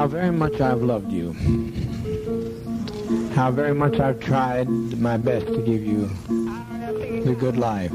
[0.00, 1.34] how very much I've loved you.
[3.34, 4.66] How very much I've tried
[4.98, 6.08] my best to give you
[7.26, 7.90] the good life.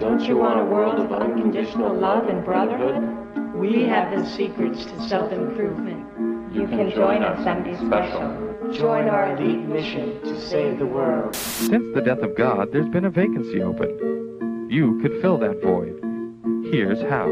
[0.00, 3.54] Don't you want a world of unconditional love and brotherhood?
[3.54, 6.52] We have the secrets to self-improvement.
[6.52, 8.72] You can join us and be special.
[8.72, 11.36] Join our elite mission to save the world.
[11.36, 14.66] Since the death of God, there's been a vacancy open.
[14.68, 16.00] You could fill that void.
[16.72, 17.28] Here's how.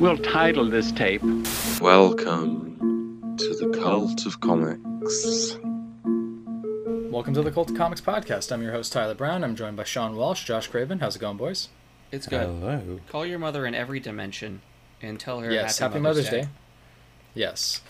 [0.00, 1.22] We'll title this tape
[1.80, 2.63] Welcome
[3.36, 5.58] to the Cult of Comics.
[7.10, 8.52] Welcome to the Cult of Comics podcast.
[8.52, 9.42] I'm your host Tyler Brown.
[9.42, 11.00] I'm joined by Sean Walsh, Josh Craven.
[11.00, 11.68] How's it going, boys?
[12.12, 12.46] It's good.
[12.46, 13.00] Hello.
[13.08, 14.60] Call your mother in every dimension
[15.02, 16.46] and tell her yes, happy, happy Mother's Day.
[17.34, 17.80] Yes.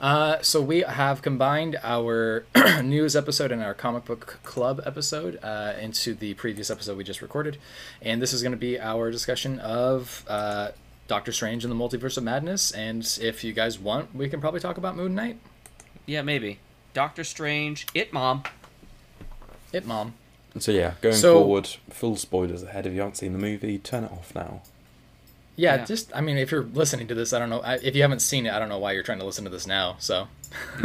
[0.00, 2.44] Uh, so we have combined our
[2.82, 7.22] news episode and our comic book club episode uh, into the previous episode we just
[7.22, 7.58] recorded,
[8.00, 10.70] and this is going to be our discussion of uh,
[11.12, 12.70] Doctor Strange and the Multiverse of Madness.
[12.72, 15.36] And if you guys want, we can probably talk about Moon Knight.
[16.06, 16.58] Yeah, maybe.
[16.94, 18.44] Doctor Strange, It Mom.
[19.74, 20.14] It Mom.
[20.58, 22.86] So yeah, going So- forward, full spoilers ahead.
[22.86, 24.62] If you haven't seen the movie, turn it off now.
[25.54, 25.84] Yeah, Yeah.
[25.84, 27.60] just I mean, if you're listening to this, I don't know.
[27.60, 29.50] I, if you haven't seen it, I don't know why you're trying to listen to
[29.50, 29.96] this now.
[29.98, 30.28] So.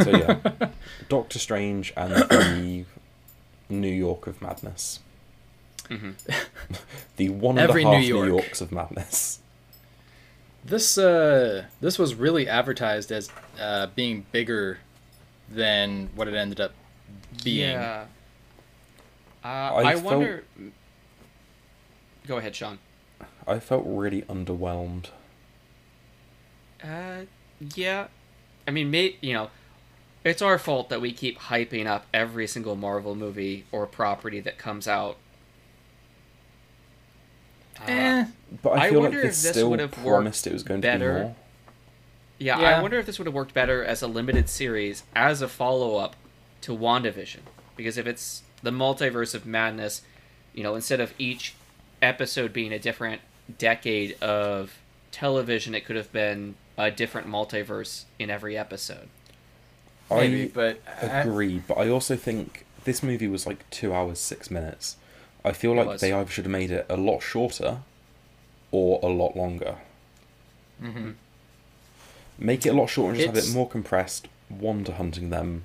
[0.04, 0.50] So yeah,
[1.08, 2.84] Doctor Strange and the
[3.70, 5.00] New York of Madness.
[5.88, 6.12] Mhm.
[7.16, 9.38] the one and a Every half New New, Yorks of Madness.
[10.68, 13.30] This uh this was really advertised as
[13.60, 14.78] uh being bigger
[15.50, 16.72] than what it ended up
[17.42, 17.70] being.
[17.72, 18.04] Yeah.
[19.44, 20.44] Uh, I I, felt- wonder.
[22.26, 22.78] Go ahead, Sean.
[23.46, 25.06] I felt really underwhelmed.
[26.84, 27.22] Uh,
[27.74, 28.08] yeah.
[28.66, 29.50] I mean, may, you know,
[30.24, 34.58] it's our fault that we keep hyping up every single Marvel movie or property that
[34.58, 35.16] comes out.
[37.82, 38.24] Uh, Eh,
[38.62, 40.52] But I, I feel like wonder they if this still would have worked promised it
[40.52, 41.12] was going to be better.
[41.12, 41.36] more.
[42.38, 42.78] Yeah, Yeah.
[42.78, 45.96] I wonder if this would have worked better as a limited series, as a follow
[45.96, 46.16] up
[46.62, 47.40] to WandaVision.
[47.76, 50.02] Because if it's the multiverse of madness,
[50.54, 51.54] you know, instead of each
[52.02, 53.20] episode being a different
[53.58, 54.78] decade of
[55.12, 59.08] television, it could have been a different multiverse in every episode.
[60.10, 64.18] maybe, I but I- agree, but I also think this movie was like two hours
[64.18, 64.96] six minutes.
[65.44, 66.00] I feel like was.
[66.00, 67.78] they either should have made it a lot shorter
[68.70, 69.76] or a lot longer.
[70.82, 71.14] Mhm.
[72.38, 74.28] Make it a lot shorter and just have It's- it more compressed.
[74.50, 75.64] Wanda hunting them,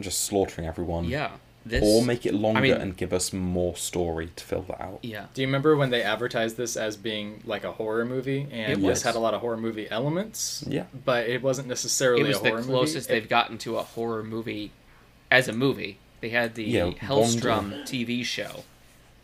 [0.00, 1.04] just slaughtering everyone.
[1.04, 1.32] Yeah,
[1.64, 1.84] this.
[1.84, 4.98] Or make it longer mean- and give us more story to fill that out.
[5.02, 8.72] yeah, Do you remember when they advertised this as being like a horror movie and
[8.72, 9.02] It this was.
[9.02, 10.64] had a lot of horror movie elements?
[10.66, 10.84] Yeah.
[11.04, 13.20] But it wasn't necessarily it was a the horror closest movie.
[13.20, 14.72] they've gotten to a horror movie
[15.30, 15.98] as a movie.
[16.20, 18.64] They had the Yeah, Helstrom TV show,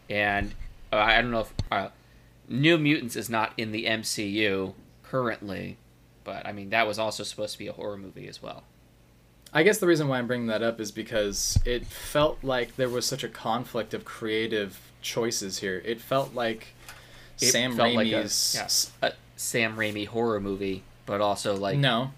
[0.09, 0.53] and
[0.93, 1.88] uh, I don't know if uh,
[2.49, 5.77] New Mutants is not in the MCU currently,
[6.22, 8.65] but I mean that was also supposed to be a horror movie as well.
[9.53, 12.88] I guess the reason why I'm bringing that up is because it felt like there
[12.88, 15.81] was such a conflict of creative choices here.
[15.84, 16.75] It felt like
[17.41, 22.10] It Sam felt like a, Raimi's a Sam Raimi horror movie, but also like No.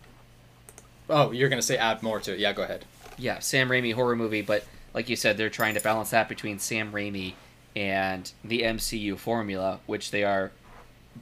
[1.09, 2.39] Oh, you're gonna say add more to it.
[2.39, 2.85] Yeah, go ahead.
[3.19, 6.59] Yeah, Sam Raimi horror movie, but like you said, they're trying to balance that between
[6.59, 7.35] Sam Raimi
[7.75, 10.53] and the MCU formula, which they are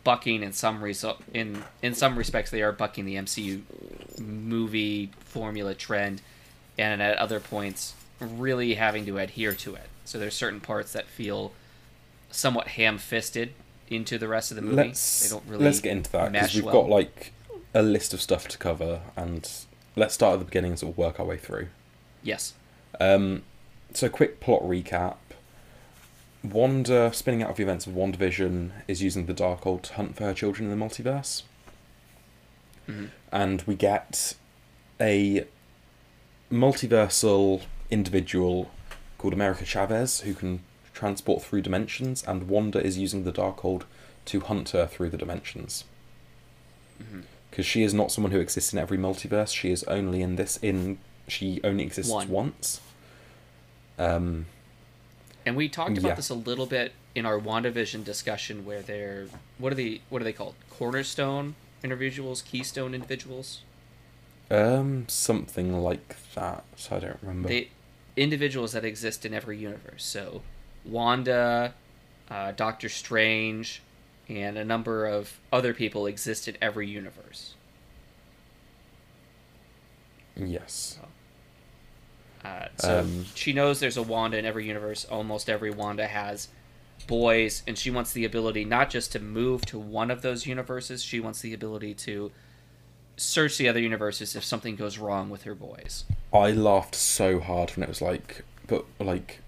[0.03, 3.63] bucking in some resu- in in some respects they are bucking the MCU
[4.21, 6.23] movie formula trend,
[6.79, 9.89] and at other points really having to adhere to it.
[10.05, 11.53] So there's certain parts that feel
[12.31, 13.53] somewhat ham-fisted
[13.89, 14.77] into the rest of the movie.
[14.77, 16.83] Let's they don't really let's get into that because we've well.
[16.83, 17.33] got like
[17.75, 19.51] a list of stuff to cover, and
[19.97, 21.69] let's start at the beginning and sort of work our way through.
[22.25, 22.55] Yes.
[23.01, 23.43] Um,
[23.93, 25.17] so, quick plot recap.
[26.43, 30.25] Wanda, spinning out of the events of WandaVision, is using the Darkhold to hunt for
[30.25, 31.43] her children in the multiverse.
[32.89, 33.11] Mhm.
[33.33, 34.35] And we get
[35.01, 35.47] a
[36.51, 38.71] multiversal individual
[39.19, 40.61] called America Chavez who can
[40.93, 43.85] transport through dimensions, and Wanda is using the Darkhold
[44.27, 45.85] to hunt her through the dimensions.
[47.51, 49.55] Because she is not someone who exists in every multiverse.
[49.55, 50.59] She is only in this.
[50.59, 50.99] In
[51.29, 52.29] she only exists One.
[52.29, 52.81] once.
[53.99, 54.47] Um,
[55.47, 55.99] And we talked Yeah.
[56.01, 59.27] about this a little bit in our WandaVision discussion where they're
[59.59, 60.55] what are they what are they called?
[60.71, 63.61] Cornerstone individuals, keystone individuals?
[64.51, 66.65] um, something like that.
[66.77, 67.49] So I don't remember.
[67.49, 67.71] They
[68.17, 70.05] individuals that exist in every universe.
[70.05, 70.43] So
[70.85, 71.75] Wanda,
[72.31, 73.81] uh, Doctor Strange,
[74.29, 77.55] and a number of other people exist in every universe.
[80.37, 80.99] yes.
[82.45, 85.05] Uh, so Um, she knows there's a Wanda in every universe.
[85.07, 86.49] Almost every Wanda has
[87.07, 91.03] boys, and she wants the ability not just to move to one of those universes.
[91.03, 92.31] She wants the ability to
[93.17, 96.05] search the other universes if something goes wrong with her boys.
[96.33, 99.41] I laughed so hard when it was like, but like,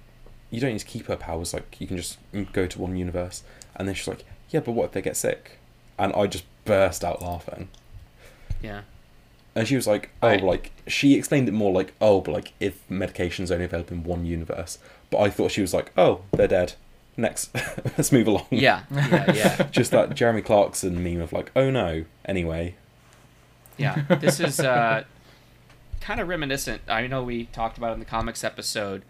[0.51, 1.53] you don't need to keep her powers.
[1.53, 2.19] Like, you can just
[2.53, 3.43] go to one universe.
[3.75, 5.59] And then she's like, yeah, but what if they get sick?
[5.99, 7.69] And I just burst out laughing.
[8.63, 8.83] Yeah.
[9.57, 12.53] And she was like, oh, I- like, she explained it more like, oh, but like,
[12.61, 14.79] if medication's only available in one universe.
[15.11, 16.75] But I thought she was like, oh, they're dead.
[17.17, 17.51] Next,
[17.97, 18.47] let's move along.
[18.51, 18.83] Yeah.
[18.93, 19.33] Yeah.
[19.33, 19.63] Yeah.
[19.71, 22.05] just that Jeremy Clarkson meme of like, oh no.
[22.27, 22.75] Anyway,
[23.79, 25.05] Yeah, this is uh,
[26.03, 26.83] kind of reminiscent.
[26.89, 29.03] I know we talked about it in the comics episode,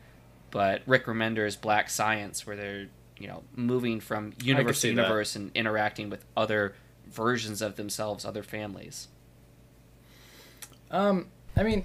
[0.52, 2.86] but Rick Remender's Black Science, where they're
[3.18, 5.02] you know moving from universe to see that.
[5.02, 6.74] universe and interacting with other
[7.10, 9.08] versions of themselves, other families.
[10.90, 11.84] Um, I mean,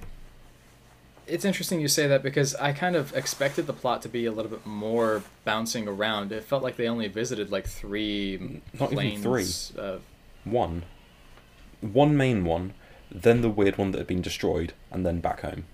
[1.28, 4.32] it's interesting you say that because I kind of expected the plot to be a
[4.32, 6.32] little bit more bouncing around.
[6.32, 9.74] It felt like they only visited like three Not even planes.
[9.78, 10.00] Uh,
[10.44, 10.84] one,
[11.82, 12.74] one main one,
[13.12, 15.66] then the weird one that had been destroyed, and then back home.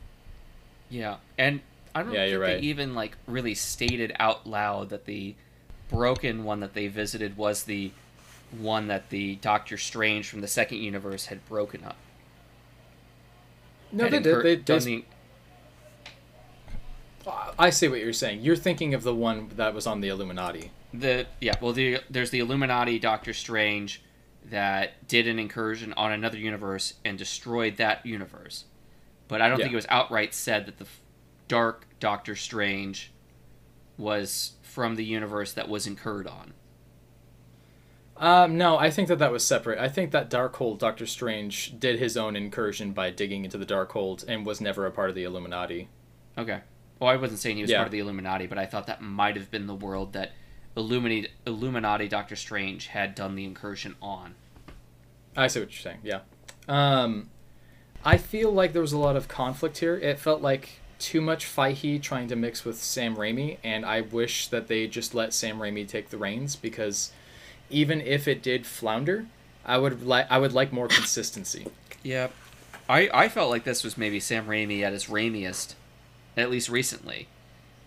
[0.90, 1.62] Yeah, and
[1.96, 2.62] I don't Yeah, think you're right.
[2.62, 5.36] they even like really stated out loud that the
[5.90, 7.92] broken one that they visited was the
[8.52, 11.98] one that the Doctor Strange from the second universe had broken up.
[13.92, 14.24] No, they did.
[14.44, 15.04] They, they, the-
[17.60, 18.42] I see what you're saying.
[18.42, 20.72] You're thinking of the one that was on the Illuminati.
[20.94, 24.02] the yeah well the there's the illuminati doctor strange
[24.50, 28.64] that did an incursion on another universe and destroyed that universe
[29.28, 29.66] but i don't Yeah.
[29.66, 30.86] think it was outright said that the
[31.50, 33.12] dark doctor strange
[33.98, 36.54] was from the universe that was incurred on
[38.20, 39.78] Um, no, I think that that was separate.
[39.80, 44.26] I think that Darkhold Doctor Strange did his own incursion by digging into the Darkhold
[44.28, 45.88] and was never a part of the Illuminati.
[46.38, 46.62] okay
[47.00, 47.78] well i wasn't saying he was Yeah.
[47.78, 50.32] part of the illuminati but i thought that might have been the world that
[50.76, 54.34] illuminati illuminati doctor strange had done the incursion on
[55.36, 56.00] I see what you're saying.
[56.04, 56.22] Yeah.
[56.68, 57.30] Um,
[58.04, 59.96] I feel like there was a lot of conflict here.
[59.96, 64.48] It felt like too much Feige trying to mix with Sam Raimi, and I wish
[64.48, 67.12] that they just let Sam Raimi take the reins because
[67.70, 69.26] even if it did flounder,
[69.66, 71.68] I would like I would like more consistency.
[72.04, 72.34] Yep.
[72.90, 75.74] I I felt like this was maybe Sam Raimi at his Raimiest,
[76.36, 77.28] at least recently.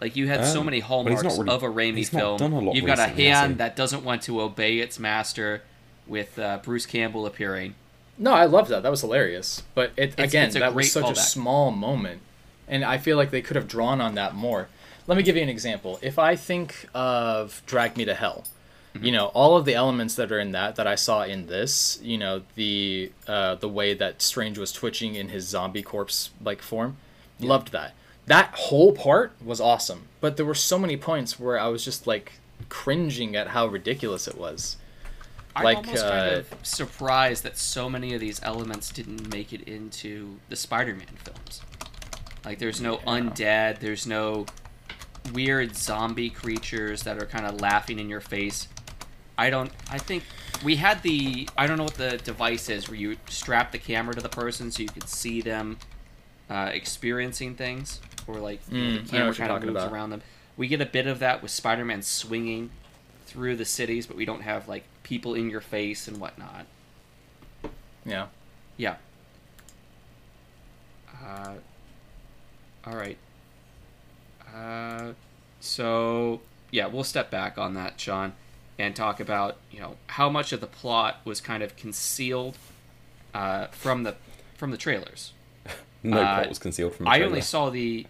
[0.01, 2.41] Like you had so Um, many hallmarks really- of a Raimi film.
[2.41, 5.63] a You've got a recently, has hand that doesn't want to obey its master,
[6.07, 7.75] with uh, Bruce Campbell appearing.
[8.19, 8.83] No, I love that.
[8.83, 9.63] That was hilarious.
[9.75, 12.21] But it It's- again, it's that was great such a small moment,
[12.69, 14.69] and I feel like they could have drawn on that more.
[15.07, 15.99] Let me give you an example.
[16.03, 18.45] If I think of Drag Me to Hell,
[18.95, 19.05] Mm-hmm.
[19.05, 22.01] you know, all of the elements that are in that that I saw in this,
[22.03, 26.61] you know, the uh, the way that Strange was twitching in his zombie corpse like
[26.61, 26.97] form,
[27.39, 27.95] loved that.
[28.27, 30.09] That whole part was awesome.
[30.21, 32.33] But there were so many points where I was just like
[32.69, 34.77] cringing at how ridiculous it was.
[35.55, 39.53] I'm Like, almost kind uh, of surprised that so many of these elements didn't make
[39.53, 41.63] it into the Spider-Man films.
[42.45, 43.05] Like, there's no Yeah.
[43.07, 43.81] undead.
[43.81, 44.47] There's no
[45.33, 48.69] weird zombie creatures that are kind of laughing in your face.
[49.41, 49.73] I don't.
[49.91, 50.25] I think
[50.63, 51.49] we had the.
[51.57, 54.71] I don't know what the device is where you strap the camera to the person
[54.71, 55.79] so you could see them
[56.51, 59.93] uh, experiencing things, or like Mm, know the camera kind of moves about.
[59.93, 60.23] around them.
[60.59, 62.71] We get a bit of that with Spider-Man swinging
[63.25, 66.67] through the cities, but we don't have like people in your face and whatnot.
[68.05, 68.27] Yeah.
[68.77, 68.97] Yeah.
[71.25, 71.55] Uh,
[72.87, 73.17] all right.
[74.55, 75.13] Uh,
[75.61, 78.33] so yeah, we'll step back on that, Sean,
[78.81, 82.57] and talk about you know how much of the plot was kind of concealed
[83.35, 84.17] uh, from the
[84.57, 85.33] from the trailers.
[86.03, 88.07] No Uh, plot was concealed from the I only saw the.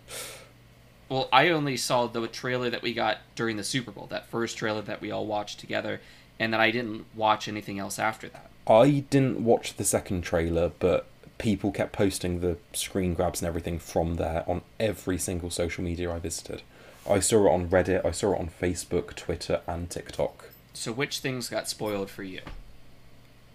[1.08, 4.56] Well, I only saw the trailer that we got during the Super Bowl, that first
[4.56, 6.00] trailer that we all watched together,
[6.38, 8.48] and then I didn't watch anything else after that.
[8.68, 11.06] I didn't watch the second trailer, but
[11.38, 16.12] people kept posting the screen grabs and everything from there on every single social media
[16.12, 16.62] I visited.
[17.08, 20.49] I saw it on Reddit, I saw it on Facebook, Twitter, and TikTok.
[20.72, 22.40] So, which things got spoiled for you?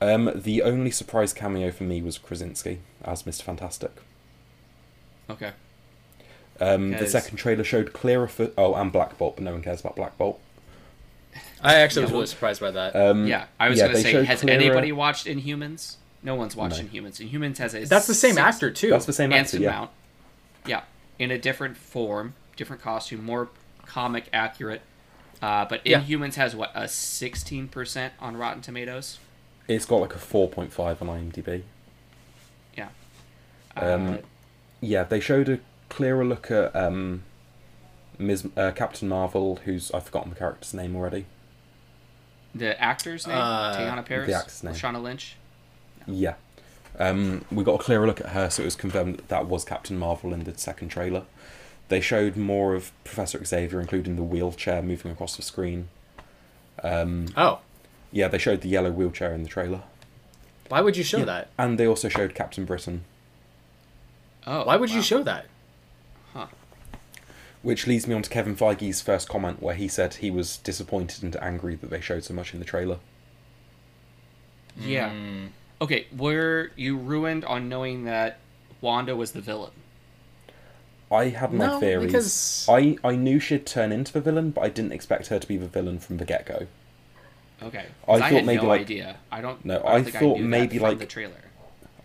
[0.01, 3.43] Um, the only surprise cameo for me was Krasinski as Mr.
[3.43, 3.91] Fantastic.
[5.29, 5.51] Okay.
[6.59, 8.53] Um, the second trailer showed clearer foot.
[8.57, 10.39] Oh, and Black Bolt, but no one cares about Black Bolt.
[11.61, 12.95] I actually was Yeah, really surprised by that.
[12.95, 15.95] Um, Yeah, I was yeah, gonna say, has clearer- anybody watched Inhumans?
[16.23, 16.87] No one's watched No.
[16.89, 17.19] Inhumans.
[17.27, 18.89] Inhumans has a That's the same six- actor too.
[18.89, 19.71] That's the same actor, Anson yeah.
[19.71, 19.91] Mount.
[20.65, 20.81] Yeah,
[21.19, 23.49] in a different form, different costume, more
[23.85, 24.81] comic accurate.
[25.41, 26.01] Uh, but Yeah.
[26.01, 29.19] Inhumans has what a sixteen percent on Rotten Tomatoes.
[29.67, 31.63] It's got like a 4.5 on IMDb.
[32.77, 32.89] Yeah.
[33.75, 34.17] Um, uh,
[34.79, 37.23] Yeah, they showed a clearer look at um,
[38.19, 38.47] Ms.
[38.55, 41.25] Uh, Captain Marvel, who's I've forgotten the character's name already.
[42.53, 44.73] the actor's name, Uh, Teyonah Parris, the actor's name.
[44.75, 45.35] Shauna Lynch.
[46.07, 46.35] Yeah,
[46.99, 49.65] Um, we got a clearer look at her, so it was confirmed that that was
[49.65, 51.23] Captain Marvel in the second trailer.
[51.89, 55.89] They showed more of Professor Xavier, including the wheelchair moving across the screen.
[56.83, 57.59] Um, Oh,
[58.11, 59.83] yeah, they showed the yellow wheelchair in the trailer.
[60.69, 61.25] why would you show Yeah.
[61.25, 61.49] that?
[61.59, 63.03] And they also showed Captain Britain,
[64.47, 65.45] Oh, Why would you show that?
[66.33, 66.47] Huh.
[67.63, 71.23] Which leads me on to Kevin Feige's first comment, where he said he was disappointed
[71.23, 72.99] and angry that they showed so much in the trailer.
[74.77, 75.09] Yeah.
[75.11, 75.49] Mm.
[75.81, 78.37] Okay, were you ruined on knowing that
[78.81, 79.71] Wanda was the villain?
[81.11, 82.05] I had my No, theories.
[82.07, 85.47] because- I, I knew she'd turn into the villain, but I didn't expect her to
[85.47, 86.67] be the villain from the get go.
[87.63, 87.85] Okay.
[88.07, 89.17] I thought had maybe, no like- idea.
[89.31, 89.63] I don't.
[89.63, 91.33] No, I, don't I think thought knew maybe, like- the trailer.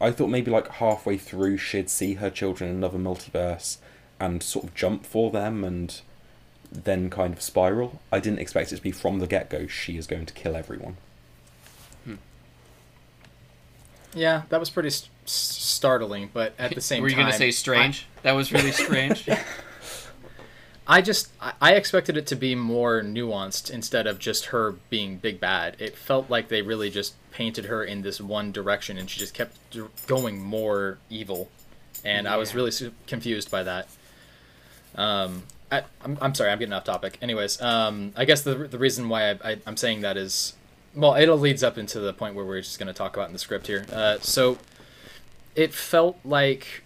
[0.02, 3.76] I thought maybe like halfway through she'd see her children in another multiverse
[4.18, 6.00] and sort of jump for them and
[6.72, 8.00] then kind of spiral.
[8.10, 10.56] I didn't expect it to be from the get go she is going to kill
[10.56, 10.96] everyone.
[14.14, 17.02] Yeah, that was pretty st- startling, but at the same time.
[17.02, 18.06] Were you time, gonna say strange?
[18.22, 19.28] that was really strange.
[20.86, 25.18] I just I- I expected it to be more nuanced instead of just her being
[25.18, 25.76] big bad.
[25.78, 29.34] It felt like they really just painted her in this one direction, and she just
[29.34, 29.56] kept
[30.08, 31.48] going more evil,
[32.04, 32.72] and I was really
[33.06, 33.88] confused by that.
[34.96, 37.16] Um, I, I'm, I'm sorry, I'm getting off topic.
[37.22, 40.54] Anyways, um, I guess the the reason why I, I, I'm saying that is,
[40.94, 43.28] well, it all leads up into the point where we're just going to talk about
[43.28, 43.86] in the script here.
[43.92, 44.58] Uh, so,
[45.54, 46.82] it felt like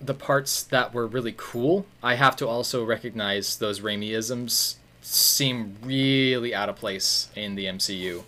[0.00, 6.54] the parts that were really cool, I have to also recognize those Raimiisms seem really
[6.54, 8.22] out of place in the MCU.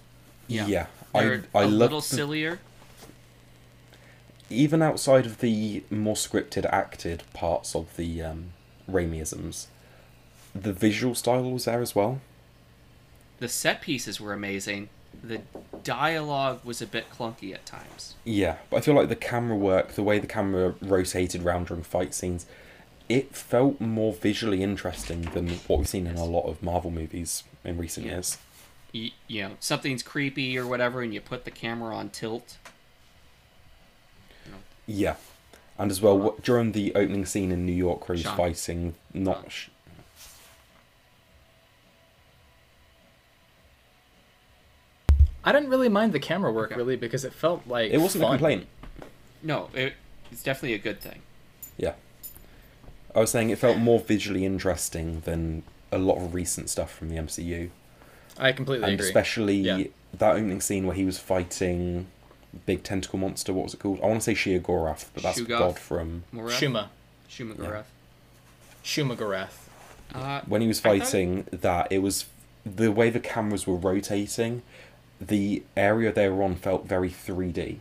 [0.49, 0.87] Yeah.
[1.15, 2.59] I They're I a love little the- sillier.
[4.49, 8.53] even outside of the more scripted acted parts of the um,
[8.91, 9.67] Raimiisms,
[10.55, 12.21] the visual style was there as well.
[13.41, 14.89] The set pieces were amazing.
[15.25, 15.41] The
[15.83, 18.15] dialogue was a bit clunky at times.
[18.25, 21.83] Yeah, but I feel like the camera work, the way the camera rotated round during
[21.83, 22.47] fight scenes,
[23.09, 27.43] it felt more visually interesting than what we've seen in a lot of Marvel movies
[27.65, 28.13] in recent Yeah.
[28.13, 28.39] years.
[28.93, 32.57] You, you know, something's creepy or whatever, and you put the camera on tilt.
[34.87, 35.17] Yeah,
[35.79, 38.37] and as well uh, wh- during the opening scene in New York, where he's Sean.
[38.37, 39.37] fighting not.
[39.39, 39.41] Uh.
[39.43, 39.51] Sean.
[39.51, 39.69] Sh-
[45.45, 46.77] I didn't really mind the camera work Okay.
[46.79, 48.35] really because it felt like it wasn't fun.
[48.35, 48.67] a complaint.
[49.43, 49.95] No, it,
[50.31, 51.23] it's definitely a good thing.
[51.79, 51.95] Yeah,
[53.15, 57.09] I was saying it felt more visually interesting than a lot of recent stuff from
[57.09, 57.71] the MCU.
[58.39, 59.07] I completely and agree.
[59.07, 59.85] especially Yeah.
[60.19, 62.07] that opening scene where he was fighting
[62.67, 63.53] big tentacle monster.
[63.53, 64.01] What was it called?
[64.03, 65.59] I want to say Shia Gorath, but that's the Shugoth.
[65.59, 66.51] god from Morath?
[66.51, 66.89] Shuma,
[67.31, 67.65] Shuma Yeah.
[67.65, 67.85] Gorath.
[68.85, 69.69] Shuma Gorath.
[70.15, 71.91] Uh, when he was I thought- fighting that.
[71.91, 72.27] It was
[72.67, 74.63] the way the cameras were rotating.
[75.21, 77.81] The area they were on felt very three D.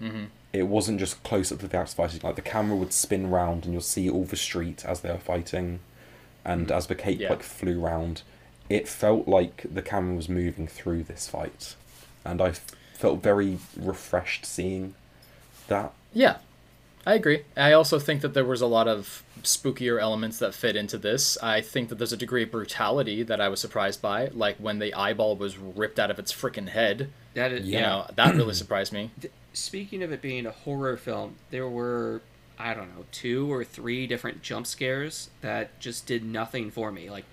[0.00, 0.24] Mm-hmm.
[0.52, 2.20] It wasn't just close up to the actors fighting.
[2.22, 5.18] Like the camera would spin round, and you'll see all the street as they were
[5.18, 5.80] fighting,
[6.44, 7.30] and as the cape Yeah.
[7.30, 8.22] like flew round,
[8.68, 11.74] it felt like the camera was moving through this fight,
[12.24, 12.52] and I
[12.94, 14.94] felt very refreshed seeing
[15.66, 15.92] that.
[16.14, 16.36] Yeah,
[17.08, 17.42] I agree.
[17.56, 21.38] I also think that there was a lot of spookier elements that fit into this.
[21.42, 24.78] I think that there's a degree of brutality that I was surprised by, like when
[24.78, 27.10] the eyeball was ripped out of its freaking head.
[27.32, 27.80] that is, You Yeah.
[27.88, 29.10] know, that really surprised me.
[29.54, 32.20] Speaking of it being a horror film, there were
[32.58, 37.08] I don't know two or three different jump scares that just did nothing for me.
[37.08, 37.24] Like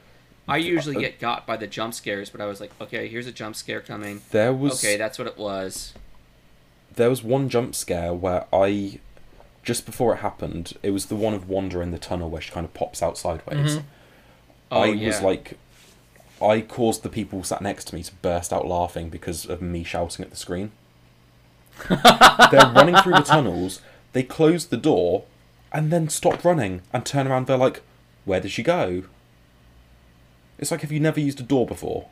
[0.48, 3.27] I usually uh, get got by the jump scares, but I was like, okay, here's
[3.27, 4.22] a jump scare coming.
[4.32, 5.94] There was Okay, that's what it was.
[6.96, 9.00] there was one jump scare where I,
[9.65, 12.51] just before it happened, it was the one of Wanda in the tunnel where she
[12.51, 13.77] kind of pops out sideways.
[13.77, 13.84] Mhm.
[14.72, 15.07] Oh, I yeah.
[15.07, 15.57] was like,
[16.41, 19.84] I caused the people sat next to me to burst out laughing because of me
[19.84, 20.72] shouting at the screen.
[21.89, 23.81] They're running through the tunnels.
[24.13, 25.25] They close the door,
[25.74, 27.48] and then stop running and turn around.
[27.48, 27.81] They're like,
[28.24, 29.03] "Where did she go?"
[30.57, 32.07] It's like if you never used a door before.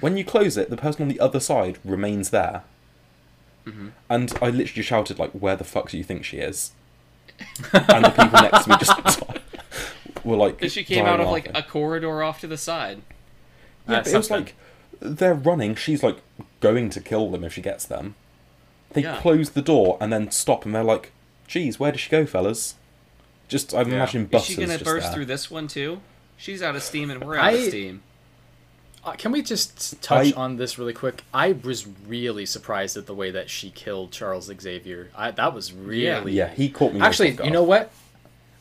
[0.00, 2.62] When you close it, the person on the other side remains there.
[3.66, 3.88] Mm-hmm.
[4.08, 6.72] And I literally shouted like, "Where the fuck do you think she is?"
[7.72, 9.22] and the people next to me just
[10.24, 12.98] were like, Because she came dying out of like a corridor off to the side.
[13.88, 14.54] Yeah, That's but it was like
[15.00, 15.74] they're running.
[15.74, 16.18] She's like
[16.60, 18.14] going to kill them if she gets them.
[18.92, 19.20] They Yeah.
[19.20, 21.12] close the door and then stop, and they're like,
[21.46, 22.74] "Geez, where did she go, fellas?"
[23.48, 23.86] Just I Yeah.
[23.94, 25.14] imagine Is she gonna just burst there.
[25.14, 26.00] through this one too?
[26.36, 28.02] She's out of steam and we're out of steam.
[29.02, 31.22] Uh, can we just touch I- on this really quick?
[31.32, 35.10] I was really surprised at the way that she killed Charles Xavier.
[35.16, 37.00] I, that was really Yeah, he caught me.
[37.00, 37.90] Actually, off you know what?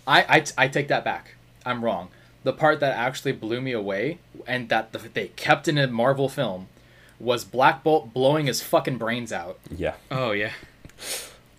[0.08, 1.36] I, I, I take that back.
[1.66, 2.08] I'm wrong.
[2.44, 6.30] The part that actually blew me away and that the, they kept in a Marvel
[6.30, 6.68] film
[7.20, 9.60] was Black Bolt blowing his fucking brains out.
[9.70, 10.52] Yeah, Oh yeah.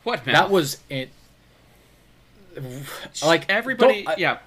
[0.04, 0.34] What mouth?
[0.34, 1.10] That was it.
[3.22, 4.06] Like everybody.
[4.06, 4.38] I- yeah.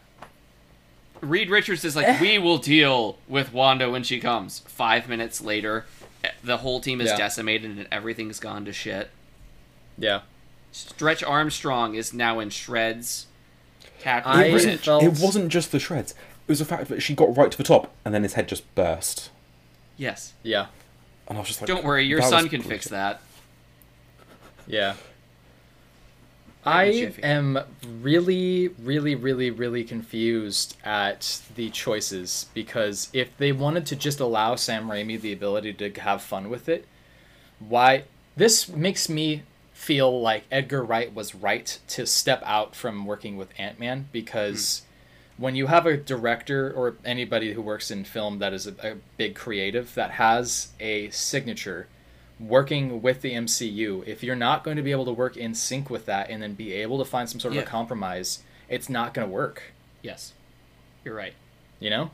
[1.23, 4.59] Reed Richards is like, we will deal with Wanda when she comes.
[4.59, 5.85] Five minutes later,
[6.43, 7.17] the whole team is Yeah.
[7.17, 9.09] decimated and everything's gone to shit.
[9.97, 10.21] Yeah.
[10.71, 13.27] Stretch Armstrong is now in shreds.
[13.99, 16.11] Cat I It wasn't, felt- it wasn't just the shreds.
[16.11, 16.17] It
[16.51, 18.73] was the fact that she got right to the top and then his head just
[18.75, 19.29] burst.
[19.97, 20.33] Yes.
[20.43, 20.67] Yeah.
[21.27, 23.21] And I was just like, Don't worry, your son was can fix that.
[24.67, 24.95] Yeah.
[26.65, 27.59] I am
[28.01, 34.55] really, really, really, really confused at the choices because if they wanted to just allow
[34.55, 36.87] Sam Raimi the ability to have fun with it,
[37.59, 38.05] why?
[38.35, 39.43] This makes me
[39.73, 44.83] feel like Edgar Wright was right to step out from working with Ant Man because
[45.37, 48.95] when you have a director or anybody who works in film that is a, a
[49.17, 51.87] big creative that has a signature
[52.47, 55.89] working with the MCU, if you're not going to be able to work in sync
[55.89, 57.61] with that and then be able to find some sort of Yeah.
[57.63, 59.63] a compromise, it's not going to work.
[60.01, 60.33] Yes.
[61.05, 61.33] You're right.
[61.79, 62.11] You know.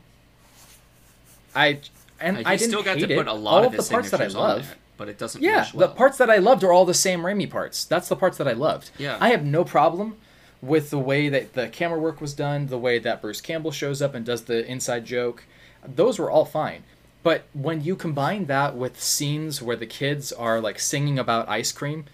[1.54, 1.80] I
[2.20, 4.10] and I didn't still got hate to put a lot all of of the parts
[4.10, 4.66] that I love.
[4.66, 5.88] there, but it doesn't Yeah, well.
[5.88, 7.84] the parts that I loved are all the same Raimi parts.
[7.84, 8.90] That's the parts that I loved.
[8.98, 9.16] Yeah.
[9.20, 10.16] I have no problem
[10.62, 14.02] with the way that the camera work was done, the way that Bruce Campbell shows
[14.02, 15.44] up and does the inside joke.
[15.84, 16.82] Those were all fine.
[17.22, 21.70] But when you combine that with scenes where the kids are like singing about ice
[21.72, 22.06] cream,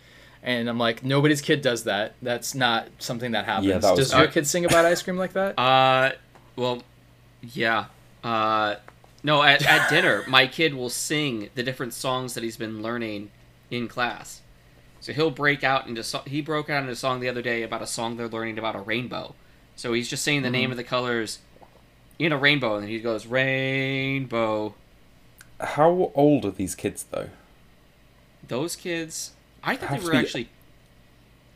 [0.42, 2.14] and I'm like, nobody's kid does that.
[2.22, 3.66] That's not something that happens.
[3.68, 5.54] Yeah, that was- does your Uh, kid sing about ice cream like that?
[5.58, 6.12] Uh,
[6.56, 6.82] well,
[7.54, 7.86] yeah.
[8.24, 8.76] Uh,
[9.22, 13.30] no, at, at dinner, my kid will sing the different songs that he's been learning
[13.70, 14.40] in class.
[15.00, 17.62] So he'll break out into so- he broke out into a song the other day
[17.62, 19.34] about a song they're learning about a rainbow.
[19.76, 21.38] So he's just saying the name of the colors
[22.18, 24.74] in a rainbow, and then he goes rainbow.
[25.60, 27.30] How old are these kids though?
[28.46, 29.32] Those kids,
[29.62, 30.48] I thought Have they to were be- actually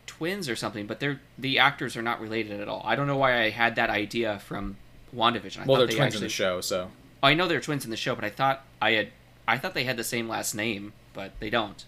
[0.07, 2.83] twins or something, but they're the actors are not related at all.
[2.85, 4.77] I don't know why I had that idea from
[5.14, 5.62] WandaVision.
[5.62, 6.90] I well, thought they're they twins in the show, so
[7.22, 9.09] I know they're twins in the show, but I thought I had
[9.46, 11.85] I thought they had the same last name, but they don't.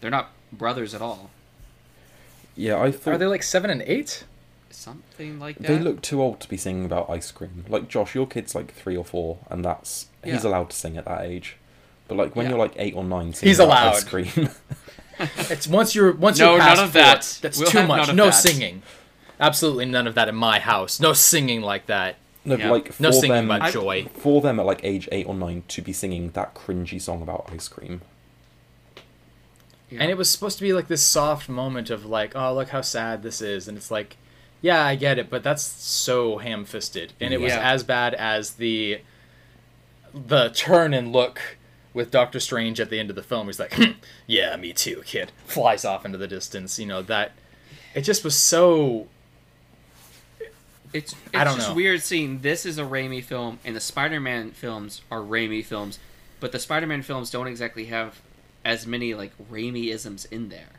[0.00, 1.30] They're not brothers at all.
[2.56, 4.24] Yeah, I thought are they like seven and eight?
[4.70, 5.66] Something like that.
[5.66, 7.64] they look too old to be singing about ice cream.
[7.68, 11.04] Like Josh, your kid's like three or four, and that's he's allowed to sing at
[11.06, 11.56] that age.
[12.06, 12.50] But like when Yeah.
[12.50, 13.94] you're like eight or nine, singing He's allowed.
[13.96, 14.50] ice cream.
[15.20, 17.24] It's once you're once No, you're none past of that.
[17.24, 18.12] four, That's We'll too much.
[18.14, 18.32] No that.
[18.32, 18.82] singing.
[19.40, 21.00] Absolutely none of that in my house.
[21.00, 22.16] No singing like that.
[22.44, 22.70] no, Yeah.
[22.70, 24.06] like for No singing them, about joy.
[24.14, 27.50] for them at like age eight or nine to be singing that cringy song about
[27.52, 28.00] ice cream.
[29.90, 30.02] Yeah.
[30.02, 32.82] And it was supposed to be like this soft moment of like, oh look how
[32.82, 34.16] sad this is, and it's like,
[34.60, 39.00] yeah, I get it, but that's so ham-fisted, and it was as bad as the
[40.14, 41.40] the turn and look
[41.92, 43.46] with Doctor Strange at the end of the film.
[43.46, 43.92] He's like, "Hmm,
[44.26, 45.32] yeah, me too, kid.
[45.46, 46.78] Flies off into the distance.
[46.78, 47.32] You know that.
[47.94, 49.08] It just was so.
[50.92, 51.74] It's, it's I don't just know.
[51.74, 55.98] weird seeing this is a Raimi film and the Spider-Man films are Raimi films,
[56.40, 58.22] but the Spider-Man films don't exactly have
[58.64, 60.77] as many like Raimi-isms in there.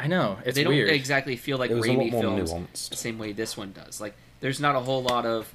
[0.00, 0.90] I know it's they don't weird.
[0.90, 2.88] exactly feel like It was a lot Raimi films nuanced.
[2.88, 4.00] the same way this one does.
[4.00, 5.52] Like there's not a whole lot of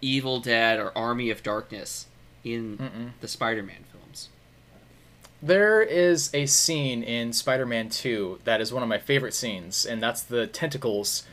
[0.00, 2.06] Evil Dead or Army of Darkness
[2.44, 3.10] in Mm-mm.
[3.20, 4.28] the Spider-Man films.
[5.42, 9.84] There is a scene in Spider Man 2 that is one of my favorite scenes,
[9.84, 11.24] and that's the tentacles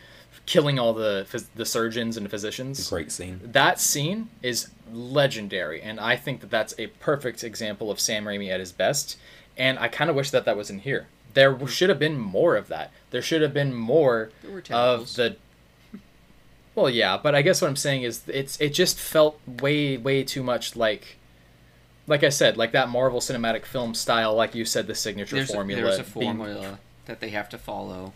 [0.46, 2.90] killing all the phys- the surgeons and physicians.
[2.90, 3.40] Great scene.
[3.44, 8.50] That scene is legendary, and I think that that's a perfect example of Sam Raimi
[8.50, 9.18] at his best.
[9.56, 11.08] And I kind of wish that that was in here.
[11.34, 12.92] There should have been more of that.
[13.12, 14.30] There should have been more
[14.72, 15.36] of the.
[16.76, 20.24] Well, yeah, but I guess what I'm saying is it's it just felt way way
[20.24, 21.18] too much like.
[22.06, 25.50] Like I said, like that Marvel Cinematic Film style, like you said, the signature There's
[25.50, 25.82] a, formula.
[25.84, 28.12] there's a being- formula that they have to follow.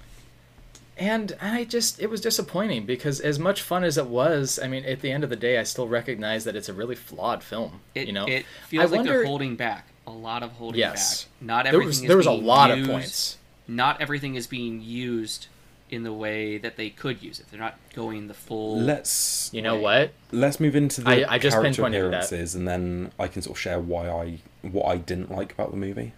[0.98, 4.84] and I just it was disappointing because as much fun as it was, I mean,
[4.84, 7.80] at the end of the day, I still recognize that it's a really flawed film.
[7.96, 11.24] It, you know, it feels like wonder- they're holding back a lot of holding Yes.
[11.26, 11.32] back.
[11.42, 13.38] Not there everything was is there was a lot used, of points.
[13.68, 15.48] Not everything is being used
[15.90, 17.46] in the way that they could use it.
[17.52, 18.80] They're not going the full.
[18.80, 20.12] Let's You know Right.
[20.32, 20.40] what?
[20.40, 22.08] let's move into the I- I just character pinpointed that.
[22.08, 25.72] appearances, and then I can sort of share why I what I didn't like about
[25.72, 26.14] the movie.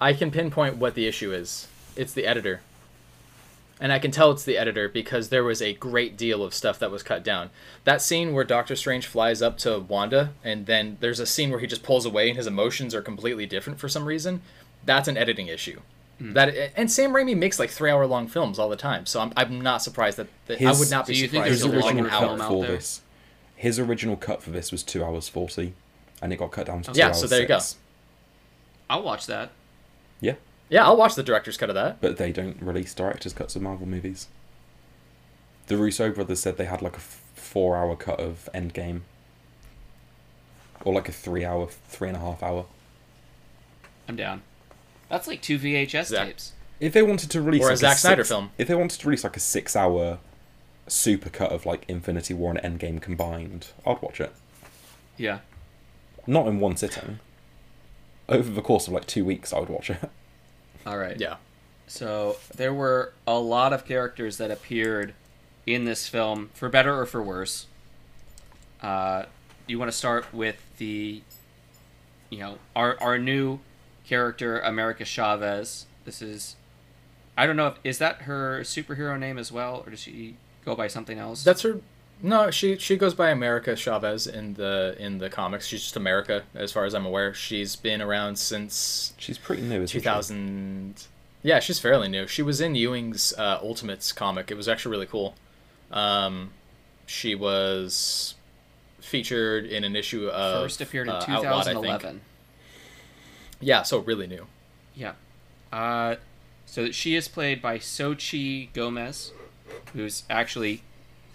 [0.00, 1.66] I can pinpoint what the issue is.
[1.96, 2.60] It's the editor.
[3.80, 6.78] And I can tell it's the editor because there was a great deal of stuff
[6.78, 7.50] that was cut down.
[7.82, 11.58] That scene where Doctor Strange flies up to Wanda and then there's a scene where
[11.58, 14.42] he just pulls away and his emotions are completely different for some reason.
[14.84, 15.80] That's an editing issue.
[16.18, 16.34] Hmm.
[16.34, 19.32] That and Sam Raimi makes like three hour long films all the time, so I'm,
[19.36, 21.50] I'm not surprised that, that I would not be Do you surprised.
[21.50, 22.20] His there's if a original like an longer hour.
[22.28, 22.76] film cut for there?
[22.76, 23.00] this,
[23.56, 25.72] his original cut for this was two hours forty,
[26.22, 27.58] and it got cut down to two Yeah, hours so there you go.
[28.88, 29.50] I'll watch that.
[30.20, 30.34] Yeah,
[30.68, 32.00] Yeah, I'll watch the director's cut of that.
[32.00, 34.28] but they don't release director's cuts of Marvel movies.
[35.66, 39.00] The Russo brothers said they had like a f- four-hour cut of Endgame,
[40.84, 42.66] or like a three-hour, three and a half hour.
[44.08, 44.42] I'm down.
[45.08, 46.52] That's like two VHS Zach- tapes.
[46.80, 48.50] If they wanted to release Or a like Zack Snyder six- film.
[48.58, 50.18] if they wanted to release like a six-hour
[50.86, 54.32] super cut of like Infinity War and Endgame combined, I'd watch it.
[55.16, 55.38] Yeah.
[56.26, 57.20] Not in one sitting.
[58.28, 59.98] Over the course of like two weeks, I would watch it.
[60.86, 61.18] All right.
[61.18, 61.36] Yeah.
[61.86, 65.14] So there were a lot of characters that appeared
[65.66, 67.66] in this film, for better or for worse.
[68.82, 69.24] Uh,
[69.66, 71.22] you want to start with the,
[72.30, 73.60] you know, our our new
[74.06, 75.86] character, America Chavez.
[76.04, 76.56] This is,
[77.36, 80.74] I don't know if is that her superhero name as well, or does she go
[80.74, 81.42] by something else?
[81.44, 81.80] That's her.
[82.24, 85.66] No, she she goes by America Chavez in the in the comics.
[85.66, 87.34] She's just America, as far as I'm aware.
[87.34, 89.98] She's been around since She's pretty new, isn't she?
[89.98, 91.06] 2000.
[91.42, 92.26] Yeah, she's fairly new.
[92.26, 94.50] She was in Ewing's uh, Ultimates comic.
[94.50, 95.34] It was actually really cool.
[95.90, 96.52] Um,
[97.04, 98.36] she was
[99.02, 102.22] featured in an issue of First appeared in uh, Outlawed, 2011.
[103.60, 104.46] Yeah, so really new.
[104.94, 105.12] Yeah.
[105.70, 106.16] Uh,
[106.64, 109.32] so she is played by Xochitl Gomez,
[109.92, 110.84] who's actually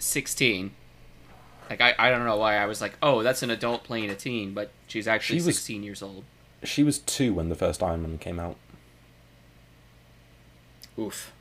[0.00, 0.72] 16.
[1.70, 4.16] Like, I, I don't know why I was like, oh, that's an adult playing a
[4.16, 6.24] teen, but she's actually She was- 16 years old.
[6.64, 8.56] She was two when the first Iron Man came out.
[10.98, 11.32] Oof.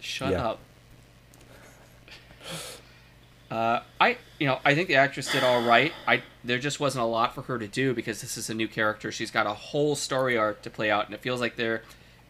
[0.00, 0.48] Shut Yeah.
[0.48, 0.58] up.
[3.50, 5.90] Uh, I you know I think the actress did all right.
[6.06, 8.68] I there just wasn't a lot for her to do because this is a new
[8.68, 9.10] character.
[9.10, 11.82] She's got a whole story arc to play out, and it feels like they're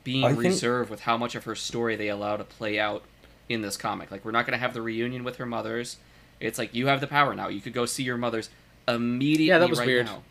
[0.04, 3.02] being I think- reserved with how much of her story they allow to play out
[3.48, 4.12] in this comic.
[4.12, 5.96] Like we're not going to have the reunion with her mothers.
[6.40, 7.48] It's like you have the power now.
[7.48, 8.48] You could go see your mothers
[8.87, 9.46] immediately.
[9.46, 10.07] Yeah, that was right weird.
[10.07, 10.22] Now.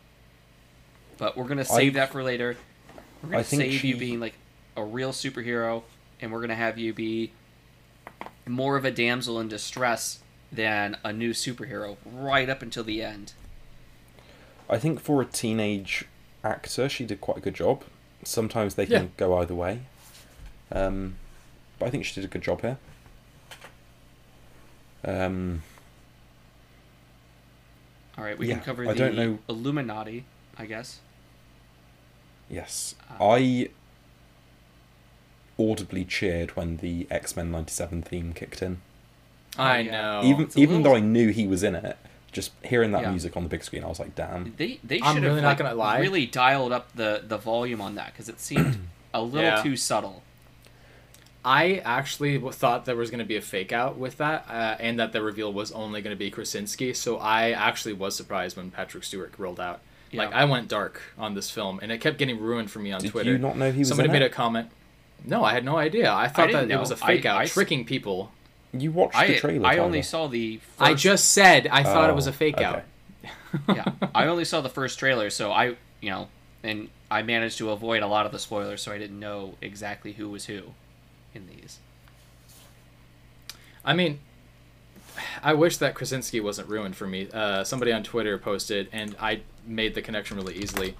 [1.18, 2.56] But we're gonna save I- that for later.
[3.22, 4.34] We're gonna I think save you she- being like
[4.76, 5.82] a real superhero,
[6.20, 7.32] and we're gonna have you be
[8.46, 13.32] more of a damsel in distress than a new superhero right up until the end.
[14.70, 16.04] I think for a teenage
[16.42, 17.84] actor, she did quite a good job.
[18.24, 19.08] Sometimes they can Yeah.
[19.16, 19.80] go either way.
[20.72, 21.16] Um,
[21.78, 22.78] but I think she did a good job here.
[25.04, 25.62] Um,
[28.18, 30.24] All right, we Yeah, can cover I the don't know- Illuminati,
[30.58, 30.98] I guess.
[32.50, 32.94] yes.
[33.10, 33.16] Ah.
[33.34, 33.68] I
[35.58, 38.80] audibly cheered when the X Men 97 theme kicked in.
[39.58, 40.22] I know.
[40.24, 41.96] even it's even little- though I knew he was in it,
[42.32, 43.10] just hearing that Yeah.
[43.10, 44.54] music on the big screen, I was like, damn.
[44.56, 45.98] They they I'm should really have not like, gonna lie.
[45.98, 49.62] really dialed up the the volume on that because it seemed a little Yeah.
[49.62, 50.22] too subtle.
[51.44, 54.98] I actually thought there was going to be a fake out with that, uh, and
[54.98, 56.92] that the reveal was only going to be Krasinski.
[56.94, 59.80] So I actually was surprised when Patrick Stewart rolled out.
[60.12, 63.00] Like I went dark on this film, and it kept getting ruined for me on
[63.00, 63.30] Did Twitter.
[63.32, 64.26] you not know he was Somebody in made it?
[64.32, 64.70] a comment.
[65.24, 66.12] No, I had no idea.
[66.12, 67.06] I thought that didn't it was a know.
[67.06, 68.32] fake I- out, I s- tricking people.
[68.72, 69.66] You watched I the trailer.
[69.66, 70.02] I only Tyler.
[70.02, 70.56] saw the.
[70.58, 72.64] First, I just said I thought it was Oh, a fake okay.
[72.64, 72.82] out.
[73.68, 76.28] yeah, I only saw the first trailer, so I you know,
[76.62, 80.12] and I managed to avoid a lot of the spoilers, so I didn't know exactly
[80.12, 80.62] who was who
[81.34, 81.78] in these.
[83.84, 84.20] I mean,
[85.42, 87.28] I wish that Krasinski wasn't ruined for me.
[87.32, 90.94] Uh, somebody on Twitter posted, and I made the connection really easily.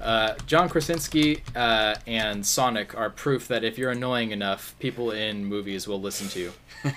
[0.00, 5.44] Uh, John Krasinski uh, and Sonic are proof that if you're annoying enough, people in
[5.44, 6.52] movies will listen to you.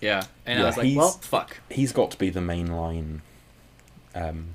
[0.00, 1.58] Yeah, And Yeah, I was like, well, fuck.
[1.68, 3.20] He's got to be the mainline
[4.14, 4.54] um,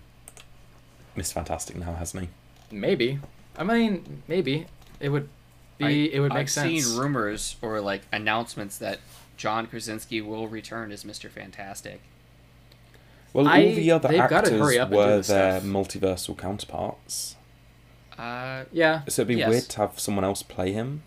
[1.16, 2.30] Miss Fantastic now, hasn't he?
[2.76, 3.20] Maybe.
[3.58, 4.66] I mean, maybe
[5.00, 5.30] it would
[5.78, 5.86] be.
[5.86, 6.86] I- it would make I've sense.
[6.86, 9.00] seen rumors or like announcements that
[9.38, 12.02] John Krasinski will return as Mister Fantastic.
[13.34, 15.64] Well, I- all the other they've gotta actors hurry up were their stuff.
[15.64, 17.36] multiversal counterparts.
[18.18, 19.50] Uh, yeah, So it'd be Yes.
[19.50, 21.04] weird to have someone else play him.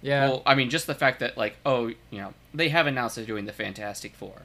[0.00, 0.28] yeah.
[0.28, 3.24] Well, I mean, just the fact that like, oh, you know, they have announced they're
[3.24, 4.42] doing the Fantastic Four,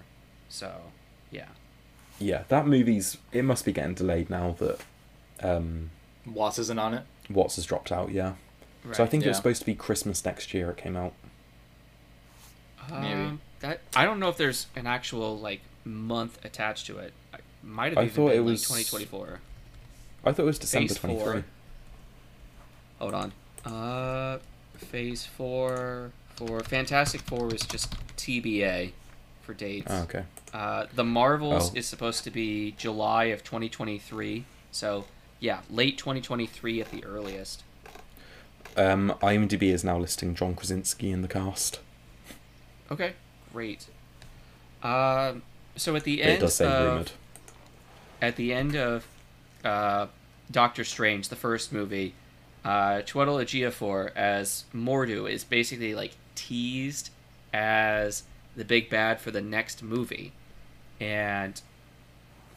[0.50, 0.72] so
[1.32, 1.50] yeah.
[2.20, 4.80] Yeah, that movie's it must be getting delayed now that
[5.44, 5.92] um,
[6.26, 7.04] Watts isn't on it.
[7.30, 8.12] Watts has dropped out.
[8.12, 8.34] Yeah,
[8.84, 8.96] Right.
[8.96, 10.72] so I think it was supposed to be Christmas next year.
[10.72, 11.14] It came out.
[12.90, 13.14] Maybe.
[13.14, 17.14] Um, that I don't know if there's an actual like month attached to it.
[17.34, 19.40] I might have I even thought been it like was- 2024.
[20.26, 21.32] I thought it was December Phase twenty four.
[21.34, 21.44] three.
[23.00, 23.34] Hold on.
[23.66, 24.40] Uh,
[24.78, 28.92] Phase Four for Fantastic Four is just TBA
[29.42, 29.88] for dates.
[29.90, 30.24] Oh, okay.
[30.54, 31.78] Uh, the Marvels Oh.
[31.78, 34.46] is supposed to be July of 2023.
[34.72, 35.06] So
[35.40, 37.64] yeah, late 2023 at the earliest.
[38.78, 41.80] Um, IMDb is now listing John Krasinski in the cast.
[42.92, 43.14] Okay,
[43.52, 43.88] great.
[44.84, 45.42] Um,
[45.76, 47.12] so at the But it end does say of rumored.
[48.22, 49.08] at the end of
[49.66, 50.08] uh,
[50.52, 52.14] Doctor Strange, the first movie,
[52.64, 57.10] uh, Chiwetel Ejiofor as Mordo is basically like teased
[57.54, 58.24] as
[58.56, 60.32] the big bad for the next movie,
[61.00, 61.60] and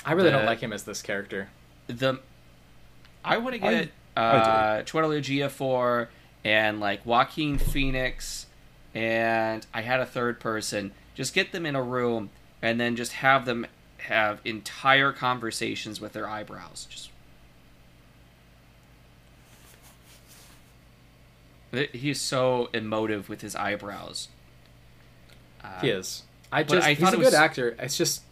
[0.04, 1.48] I really The- don't like him as this character.
[1.87, 2.20] the
[3.24, 6.09] I want to I- get uh, Chiwetel Ejiofor
[6.44, 8.46] and like Joaquin Phoenix,
[8.94, 10.92] and I had a third person.
[11.14, 12.31] Just get them in a room
[12.62, 13.66] and then just have them
[13.99, 16.87] have entire conversations with their eyebrows.
[16.90, 17.11] Just
[21.92, 24.29] he's so emotive with his eyebrows.
[25.62, 26.23] Uh, He is.
[26.51, 27.77] I just I he's a it good actor.
[27.79, 28.23] It's just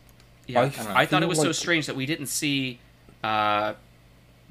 [0.47, 2.81] Yeah, I I, I thought it was so strange that we didn't see
[3.23, 3.75] uh,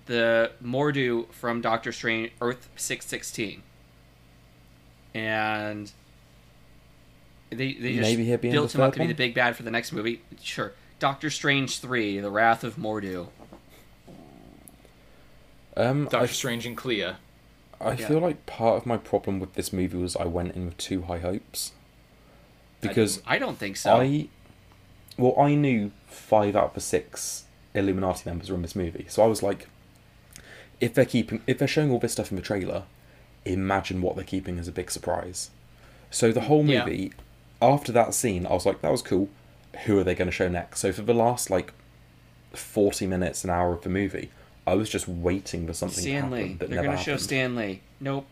[0.07, 3.61] the Mordo from Doctor Strange Earth six sixteen,
[5.13, 5.91] and
[7.49, 9.07] they they just Maybe he'll be built the him up third to be one?
[9.09, 10.21] the big bad for the next movie.
[10.41, 13.29] Sure, Doctor Strange three: The Wrath of Mordo.
[15.75, 17.03] Um, Doctor I, Strange and Clea.
[17.79, 18.07] I Yeah.
[18.07, 21.03] feel like part of my problem with this movie was I went in with too
[21.03, 21.73] high hopes.
[22.81, 23.95] Because I don't think so.
[23.97, 24.27] I,
[25.17, 27.43] well, I knew five out of the six
[27.75, 29.67] Illuminati members were in this movie, so I was like,
[30.79, 32.83] if they're keeping, if they're showing all this stuff in the trailer,
[33.45, 35.49] imagine what they're keeping as a big surprise.
[36.11, 36.85] So the whole Yeah.
[36.85, 37.13] movie,
[37.61, 39.29] after that scene, I was like, that was cool.
[39.85, 40.79] Who are they going to show next?
[40.79, 41.73] So for the last like
[42.53, 44.31] forty minutes, an hour of the movie,
[44.65, 46.57] I was just waiting for something to Stanley.
[46.59, 47.21] They're gonna show happened.
[47.21, 47.81] Stanley.
[47.99, 48.25] Nope.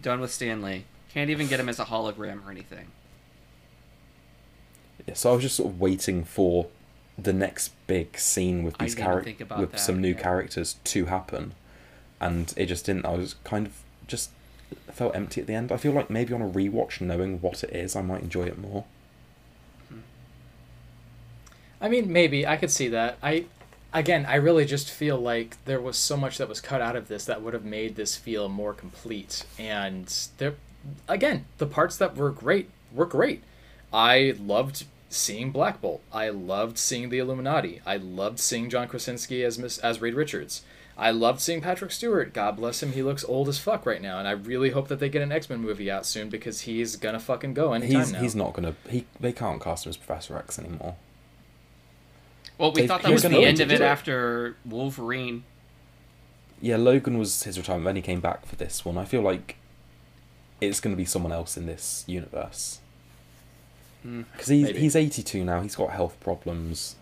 [0.00, 0.84] Done with Stanley.
[1.12, 2.86] Can't even get him as a hologram or anything.
[5.06, 6.66] Yeah, so I was just sort of waiting for
[7.18, 10.20] the next big scene with these characters with that, some new yeah.
[10.20, 11.54] characters to happen,
[12.20, 13.06] and it just didn't.
[13.06, 14.30] I was kind of just
[14.92, 15.70] felt empty at the end.
[15.72, 18.58] I feel like maybe on a rewatch, knowing what it is, I might enjoy it
[18.58, 18.84] more.
[19.88, 20.00] Hmm.
[21.80, 23.18] I mean, maybe I could see that.
[23.22, 23.44] I,
[23.92, 27.08] again, I really just feel like there was so much that was cut out of
[27.08, 29.44] this that would have made this feel more complete.
[29.58, 30.54] And there,
[31.08, 33.42] again, the parts that were great were great.
[33.92, 36.02] I loved seeing Black Bolt.
[36.12, 37.80] I loved seeing the Illuminati.
[37.86, 40.62] I loved seeing John Krasinski as Miss as Reed Richards.
[40.98, 42.32] I loved seeing Patrick Stewart.
[42.32, 42.92] God bless him.
[42.92, 45.30] He looks old as fuck right now, and I really hope that they get an
[45.30, 48.20] X Men movie out soon because he's gonna fucking go anytime He's now.
[48.20, 50.96] he's not gonna he they can't cast him as Professor X anymore.
[52.58, 53.84] Well, we They've- thought that was was the end of it it.
[53.84, 55.44] after Wolverine.
[56.62, 57.84] Yeah, Logan was his retirement.
[57.84, 58.96] Then he came back for this one.
[58.96, 59.56] I feel like
[60.62, 62.78] it's going to be someone else in this universe
[64.02, 64.22] Hmm.
[64.32, 64.78] because he's Maybe.
[64.78, 65.60] he's eighty two now.
[65.60, 66.96] He's got health problems.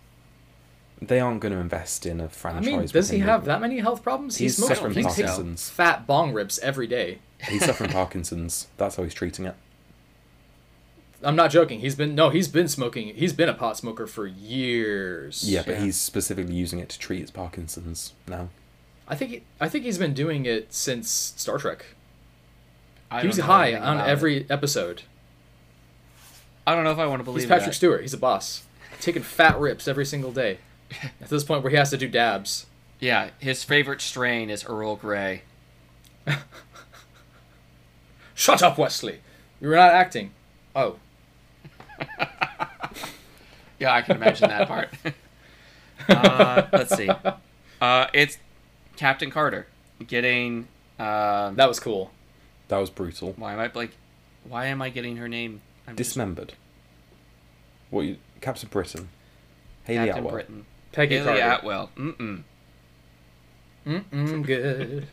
[1.08, 2.64] They aren't going to invest in a franchise.
[2.66, 4.36] mean, does he have that many health problems?
[4.36, 5.68] He's he smokes suffering he takes Parkinson's.
[5.70, 7.18] fat bong rips every day.
[7.48, 8.68] He's suffering Parkinson's.
[8.78, 9.54] That's how he's treating it.
[11.22, 11.80] I'm not joking.
[11.80, 13.14] He's been no, he's been smoking.
[13.14, 15.42] He's been a pot smoker for years.
[15.48, 15.80] Yeah, but Yeah.
[15.84, 18.48] he's specifically using it to treat his Parkinson's now.
[19.08, 21.84] I think I think he's been doing it since Star Trek.
[23.10, 24.10] I he was high on about it.
[24.10, 25.02] every episode.
[26.66, 27.74] I don't know if I want to believe He's Patrick that.
[27.74, 28.00] Stewart.
[28.00, 28.62] He's a boss,
[29.00, 30.58] taking fat rips every single day.
[31.20, 32.66] At this point, where he has to do dabs.
[33.00, 35.42] Yeah, his favorite strain is Earl Grey.
[38.34, 39.20] Shut up, Wesley.
[39.60, 40.32] You were not acting.
[40.74, 40.96] Oh,
[43.78, 44.88] Yeah, I can imagine that part.
[46.08, 47.10] uh, let's see.
[47.80, 48.38] Uh, it's
[48.96, 49.66] Captain Carter
[50.06, 50.68] getting.
[50.98, 52.10] Um, that was cool.
[52.68, 53.34] That was brutal.
[53.36, 53.90] why am I like?
[54.44, 55.60] Why am I getting her name?
[55.86, 56.54] I'm just Dismembered.
[57.90, 59.08] What you, Captain Britain?
[59.84, 60.32] Hayley Captain Atwell.
[60.32, 60.66] Britain.
[60.94, 61.56] Peggy Hayley Carter.
[61.58, 61.90] Atwell.
[61.96, 62.42] Mm-mm.
[63.86, 65.06] Mm-mm, good.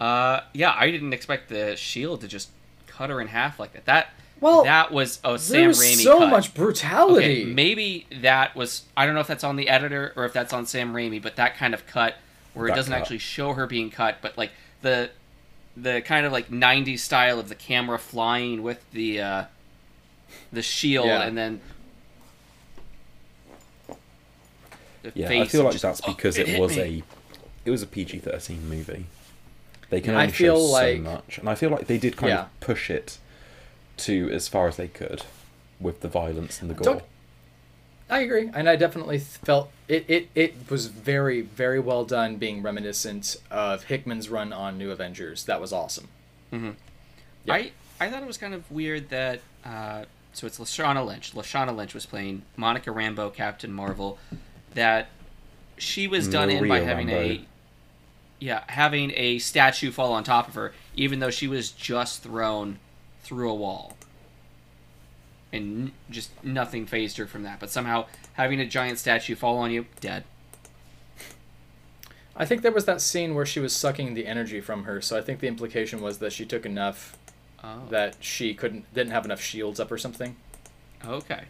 [0.00, 2.50] Uh, yeah, I didn't expect the Shield to just
[2.86, 3.84] cut her in half like that.
[3.86, 4.08] That
[4.40, 6.30] Well, that was a Sam Raimi so cut.
[6.30, 7.42] much brutality.
[7.42, 8.82] Okay, maybe that was.
[8.96, 11.36] I don't know if that's on the editor or if that's on Sam Raimi, but
[11.36, 12.16] that kind of cut
[12.54, 13.00] where it doesn't cut.
[13.00, 14.50] actually show her being cut, but like
[14.82, 15.10] the
[15.76, 19.44] the kind of like '90s style of the camera flying with the uh,
[20.52, 21.22] the shield, Yeah.
[21.22, 21.60] and then
[25.04, 27.02] the Yeah, I feel like just, that's "Oh, because it, hit was me." a
[27.66, 29.06] it was a PG thirteen movie.
[29.90, 32.16] They can I only feel show like- so much, and I feel like they did
[32.16, 32.40] kind Yeah.
[32.42, 33.18] of push it
[33.98, 35.22] to as far as they could
[35.80, 36.84] with the violence and the gore.
[36.94, 37.04] Don't-
[38.10, 40.28] I agree, and I definitely felt it, it.
[40.34, 45.44] It was very, very well done, being reminiscent of Hickman's run on New Avengers.
[45.44, 46.08] That was awesome.
[46.52, 46.72] Yeah.
[47.48, 51.32] I I thought it was kind of weird that uh, so it's Lashana Lynch.
[51.34, 54.18] Lashana Lynch was playing Monica Rambeau, Captain Marvel.
[54.74, 55.08] That
[55.78, 57.44] she was done in by Maria having a
[58.40, 62.78] yeah having a statue fall on top of her, even though she was just thrown
[63.22, 63.96] through a wall,
[65.52, 67.60] and just nothing phased her from that.
[67.60, 70.24] But somehow having a giant statue fall on you, dead.
[72.36, 75.16] I think there was that scene where she was sucking the energy from her, so
[75.16, 77.16] I think the implication was that she took enough
[77.62, 80.36] Oh, that she couldn't didn't have enough shields up or something.
[81.06, 81.44] okay.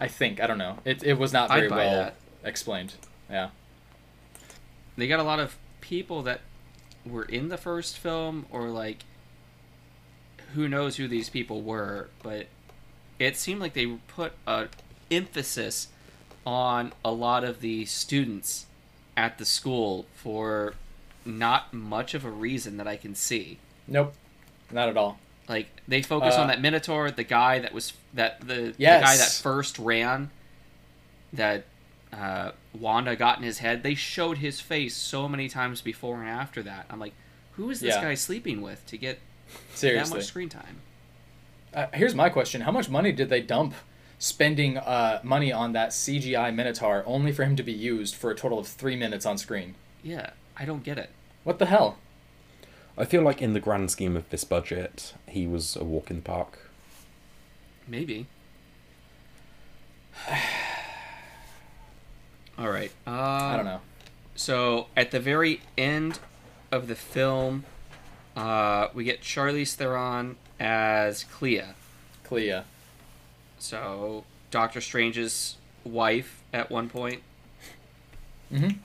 [0.00, 0.78] I think I don't know.
[0.84, 2.14] It it was not very well that.
[2.44, 2.94] explained.
[3.30, 3.50] Yeah.
[4.96, 6.40] They got a lot of people that
[7.06, 9.04] were in the first film, or like,
[10.54, 12.46] who knows who these people were, but
[13.18, 14.68] it seemed like they put a
[15.10, 15.88] emphasis
[16.46, 18.66] on a lot of the students
[19.16, 20.74] at the school for
[21.24, 23.58] not much of a reason that I can see.
[23.86, 24.14] Nope.
[24.70, 25.18] Not at all.
[25.48, 29.16] Like they focus Uh, on that Minotaur, the guy that was that the, the guy
[29.16, 30.30] that first ran,
[31.32, 31.64] that
[32.12, 33.82] uh, Wanda got in his head.
[33.82, 36.86] They showed his face so many times before and after that.
[36.90, 37.14] I'm like,
[37.52, 38.02] who is this Yeah.
[38.02, 39.18] guy sleeping with to get
[39.80, 40.80] that much screen time?
[41.74, 43.74] Uh, here's my question: How much money did they dump
[44.18, 48.34] spending uh, money on that CGI Minotaur only for him to be used for a
[48.34, 49.74] total of three minutes on screen?
[50.02, 51.10] Yeah, I don't get it.
[51.44, 51.98] What the hell?
[52.98, 56.16] I feel like in the grand scheme of this budget, he was a walk in
[56.16, 56.68] the park.
[57.86, 58.26] Maybe.
[62.58, 62.90] All right.
[63.06, 63.80] Um, I don't know.
[64.34, 66.18] So at the very end
[66.72, 67.64] of the film,
[68.36, 71.62] uh, we get Charlize Theron as Clea.
[72.24, 72.62] Clea.
[73.60, 77.22] So Doctor Strange's wife at one point.
[78.52, 78.78] Mm-hmm.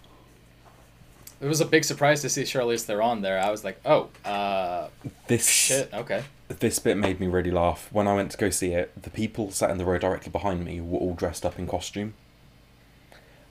[1.42, 3.40] It was a big surprise to see Charlize Theron there.
[3.40, 4.88] I was like, oh, uh,
[5.28, 6.24] This shit, okay.
[6.48, 7.90] this bit made me really laugh.
[7.92, 10.64] When I went to go see it, the people sat in the row directly behind
[10.64, 12.14] me were all dressed up in costume.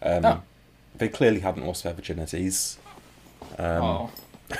[0.01, 0.42] Um, Oh.
[0.97, 2.77] They clearly hadn't lost their virginities.
[3.59, 4.11] Um, oh,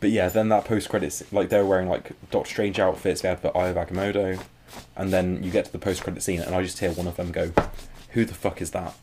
[0.00, 3.22] But yeah, then that post credits, like they were wearing like Doctor Strange outfits.
[3.22, 4.40] They had the Eye of Agamotto,
[4.94, 7.16] and then you get to the post credit scene, and I just hear one of
[7.16, 7.52] them go,
[8.10, 8.94] "Who the fuck is that?"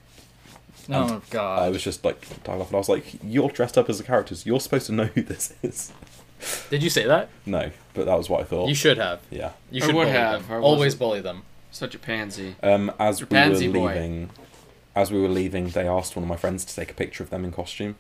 [0.90, 1.62] Oh god!
[1.64, 4.04] I was just like, dying off, and I was like, "You're dressed up as the
[4.04, 4.46] characters.
[4.46, 5.92] You're supposed to know who this is."
[6.70, 7.30] Did you say that?
[7.46, 8.68] No, but that was what I thought.
[8.68, 9.22] You should have.
[9.32, 9.52] yeah.
[9.72, 10.58] You I should would bully have, them.
[10.58, 11.44] I Always bully them.
[11.72, 12.56] Such a pansy.
[12.62, 13.88] Um, as You're we were pansy boy.
[13.94, 14.30] leaving,
[14.96, 17.30] as we were leaving, they asked one of my friends to take a picture of
[17.30, 17.96] them in costume,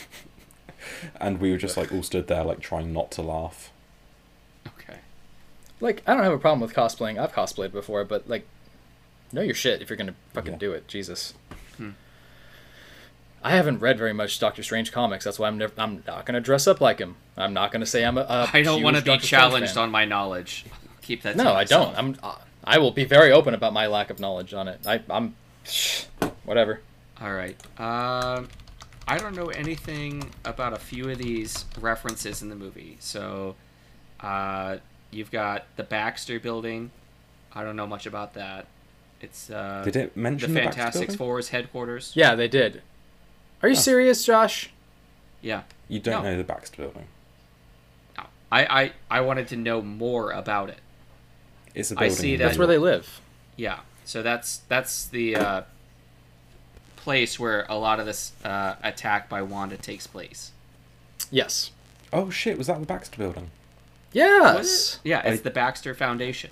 [1.20, 3.70] and we were just like all stood there, like trying not to laugh.
[4.66, 4.98] Okay.
[5.80, 7.18] Like, I don't have a problem with cosplaying.
[7.20, 8.46] I've cosplayed before, but like,
[9.32, 10.58] know your shit if you're gonna fucking Yeah.
[10.58, 10.88] do it.
[10.88, 11.34] Jesus.
[11.76, 11.90] Hmm.
[13.42, 15.24] I haven't read very much Doctor Strange comics.
[15.24, 15.72] That's why I'm never.
[15.76, 17.16] I'm not gonna dress up like him.
[17.36, 18.22] I'm not gonna say I'm a.
[18.22, 20.64] a I don't want to be challenged on my knowledge.
[21.02, 21.36] Keep that.
[21.36, 21.96] to No, I don't.
[21.96, 22.16] I'm.
[22.22, 24.80] uh, I will be very open about my lack of knowledge on it.
[24.86, 25.34] I, I'm.
[26.44, 26.80] Whatever.
[27.20, 27.56] All right.
[27.78, 28.48] Um,
[29.06, 32.96] I don't know anything about a few of these references in the movie.
[33.00, 33.56] So,
[34.20, 34.78] uh,
[35.10, 36.90] you've got the Baxter Building.
[37.54, 38.66] I don't know much about that.
[39.20, 41.16] It's uh, Did it the mention the, Baxter Fantastic Building?
[41.18, 42.12] Four's headquarters.
[42.14, 42.82] Yeah, they did.
[43.62, 43.78] Are you Oh.
[43.78, 44.70] serious, Josh?
[45.40, 45.62] Yeah.
[45.88, 46.30] You don't No.
[46.32, 47.06] know the Baxter Building.
[48.18, 48.24] No.
[48.52, 50.78] I, I I wanted to know more about it.
[51.74, 52.16] It's a I building.
[52.16, 53.20] see that- That's where they live.
[53.56, 53.80] Yeah.
[54.04, 55.62] So that's that's the uh,
[56.96, 60.52] place where a lot of this uh, attack by Wanda takes place.
[61.30, 61.70] Yes.
[62.12, 62.58] Oh shit!
[62.58, 63.50] Was that the Baxter Building?
[64.12, 65.00] Yes.
[65.04, 66.50] Yeah, it's I- the Baxter Foundation.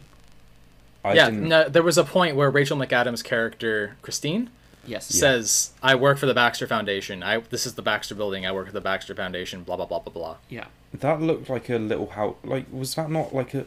[1.05, 1.27] I yeah.
[1.31, 1.49] didn't.
[1.49, 4.51] No, there was a point where Rachel McAdams' character Christine
[4.87, 5.07] Yes.
[5.07, 7.23] says, "I work for the Baxter Foundation.
[7.23, 8.47] I this is the Baxter Building.
[8.47, 9.63] I work at the Baxter Foundation.
[9.65, 10.67] Blah blah blah blah blah." Yeah.
[10.95, 12.37] That looked like a little house.
[12.45, 13.67] Like, was that not like a?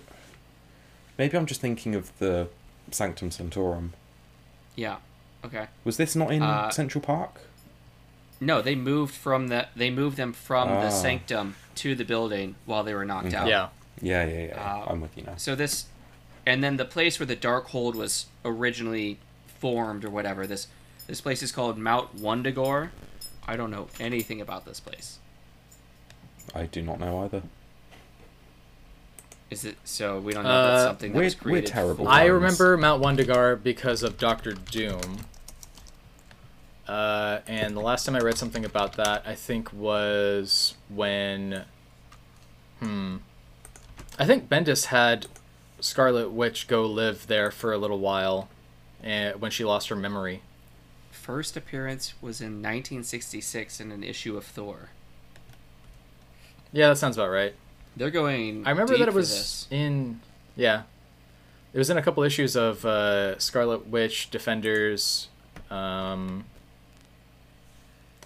[1.18, 2.48] Maybe I'm just thinking of the
[2.92, 3.94] Sanctum Sanctorum.
[4.76, 4.98] Yeah.
[5.44, 5.68] Okay.
[5.84, 7.42] Was this not in Uh, Central Park?
[8.42, 10.90] No, they moved from the they moved them from the Ah.
[10.90, 13.38] sanctum to the building while they were knocked Okay.
[13.38, 13.48] out.
[13.48, 13.68] Yeah.
[14.02, 14.62] Yeah, yeah, yeah.
[14.62, 15.36] uh, I'm with you now.
[15.38, 15.86] So this,
[16.46, 19.20] and then the place where the Darkhold was originally
[19.60, 20.46] formed or whatever.
[20.48, 20.68] This
[21.08, 22.90] this place is called Mount Wundagore.
[23.48, 25.20] I don't know anything about this place.
[26.54, 27.44] I do not know either.
[29.52, 30.20] Is it so?
[30.20, 32.06] We don't know if that's Uh, something that we're- was we're terrible.
[32.06, 35.20] for- I remember Mount Wundagore because of Doctor Doom.
[36.88, 41.66] Uh, and the last time I read something about that, I think was when,
[42.80, 43.18] hmm,
[44.20, 45.26] I think Bendis had
[45.86, 48.50] Scarlet Witch go live there for a little while,
[49.04, 50.42] and when she lost her memory.
[51.12, 54.90] First appearance was in 1966 in an issue of Thor.
[56.72, 57.54] Yeah, that sounds about right.
[57.96, 58.66] They're going.
[58.66, 60.22] I remember that it was in,
[60.56, 60.84] yeah,
[61.72, 65.28] it was in a couple issues of uh, Scarlet Witch, Defenders,
[65.70, 66.46] um,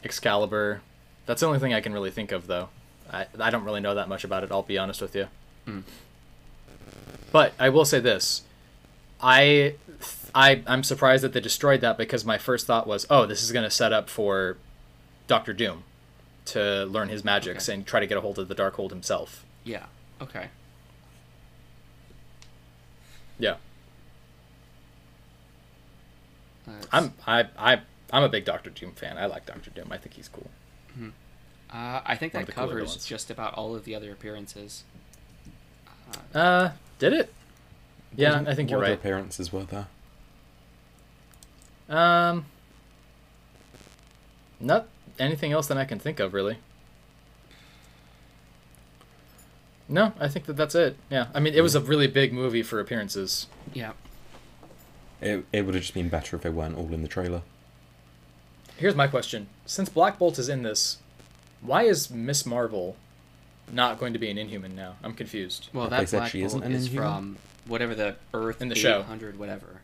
[0.02, 0.80] Excalibur.
[1.26, 2.70] That's the only thing I can really think of, though.
[3.12, 4.52] I I don't really know that much about it.
[4.52, 5.28] I'll be honest with you.
[5.68, 5.84] Mm.
[7.32, 8.44] But I will say this,
[9.22, 9.76] I.
[10.36, 13.52] I, I'm surprised that they destroyed that because my first thought was, oh, this is
[13.52, 14.58] going to set up for
[15.26, 15.84] Doctor Doom
[16.46, 17.74] to learn his magics Okay.
[17.76, 19.44] and try to get a hold of the Darkhold himself.
[19.64, 19.86] Yeah.
[20.22, 20.50] Okay.
[23.40, 23.56] Yeah,
[26.68, 29.18] That's- I'm I I I'm a big Doctor Doom fan.
[29.18, 29.88] I like Doctor Doom.
[29.92, 30.50] I think he's cool.
[31.72, 34.84] Uh, I think One that covers just about all of the other appearances.
[36.34, 36.70] Uh,
[37.00, 37.34] did it?
[38.16, 39.00] Yeah, What- I think you're other right.
[39.00, 39.88] appearances were there?
[41.90, 42.46] Um,
[44.60, 44.88] not
[45.18, 46.58] anything else that I can think of really.
[49.88, 50.98] No, I think that that's it.
[51.10, 53.48] Yeah, I mean, it was a really big movie for appearances.
[53.74, 53.94] Yeah.
[55.20, 57.42] It, it would have just been better if they weren't all in the trailer.
[58.78, 61.00] Here's my question: Since Black Bolt is in this,
[61.62, 62.96] why is Miss Marvel
[63.72, 64.96] not going to be an Inhuman now?
[65.04, 65.70] I'm confused.
[65.74, 67.08] Well, They that said Black she Bolt isn't an is Inhuman?
[67.10, 69.00] from whatever the Earth In the show.
[69.02, 69.82] 800 whatever.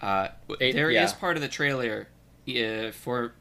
[0.00, 0.28] Uh,
[0.60, 1.18] Eight- there is yeah.
[1.18, 2.08] part of the trailer
[2.48, 3.34] uh, for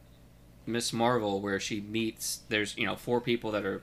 [0.66, 2.42] Miss Marvel where she meets.
[2.50, 3.82] There's you know four people that are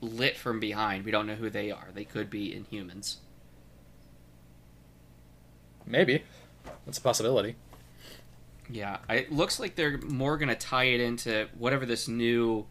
[0.00, 1.04] lit from behind.
[1.04, 1.88] We don't know who they are.
[1.92, 3.16] They could be Inhumans.
[5.86, 6.22] Maybe
[6.84, 7.56] that's a possibility.
[8.70, 12.66] Yeah, it looks like they're more gonna tie it into whatever this new